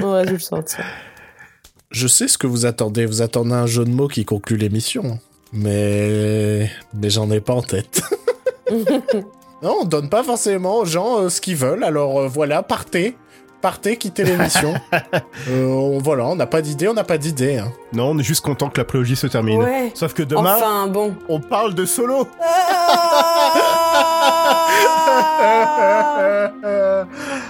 On 0.00 0.06
aurait 0.06 0.26
dû 0.26 0.32
le 0.32 0.40
sentir. 0.40 0.84
Je 1.92 2.08
sais 2.08 2.26
ce 2.26 2.38
que 2.38 2.48
vous 2.48 2.66
attendez. 2.66 3.06
Vous 3.06 3.22
attendez 3.22 3.52
un 3.52 3.66
jeu 3.66 3.84
de 3.84 3.90
mots 3.90 4.08
qui 4.08 4.24
conclut 4.24 4.56
l'émission. 4.56 5.20
Mais. 5.52 6.70
Mais 6.94 7.10
j'en 7.10 7.30
ai 7.30 7.40
pas 7.40 7.54
en 7.54 7.62
tête. 7.62 8.02
non, 9.62 9.78
on 9.82 9.84
donne 9.84 10.08
pas 10.08 10.24
forcément 10.24 10.78
aux 10.78 10.84
gens 10.84 11.20
euh, 11.20 11.28
ce 11.28 11.40
qu'ils 11.40 11.56
veulent. 11.56 11.84
Alors 11.84 12.18
euh, 12.18 12.28
voilà, 12.28 12.64
partez. 12.64 13.16
Partez, 13.60 13.96
quittez 13.96 14.24
l'émission. 14.24 14.74
Euh, 15.48 15.64
on- 15.66 15.98
voilà, 15.98 16.26
on 16.26 16.34
n'a 16.36 16.46
pas 16.46 16.60
d'idée, 16.62 16.86
on 16.88 16.92
n'a 16.94 17.02
pas 17.04 17.16
d'idée. 17.18 17.58
hein. 17.58 17.72
Non, 17.94 18.10
on 18.10 18.18
est 18.18 18.22
juste 18.22 18.44
content 18.44 18.68
que 18.68 18.78
la 18.78 18.84
prélogie 18.84 19.16
se 19.16 19.26
termine. 19.26 19.62
Ouais. 19.62 19.90
Sauf 19.94 20.12
que 20.12 20.22
demain, 20.22 20.54
Enfin, 20.56 20.86
bon. 20.86 21.14
on 21.28 21.40
parle 21.40 21.74
de 21.74 21.84
solo. 21.86 22.28
Ah 22.40 23.32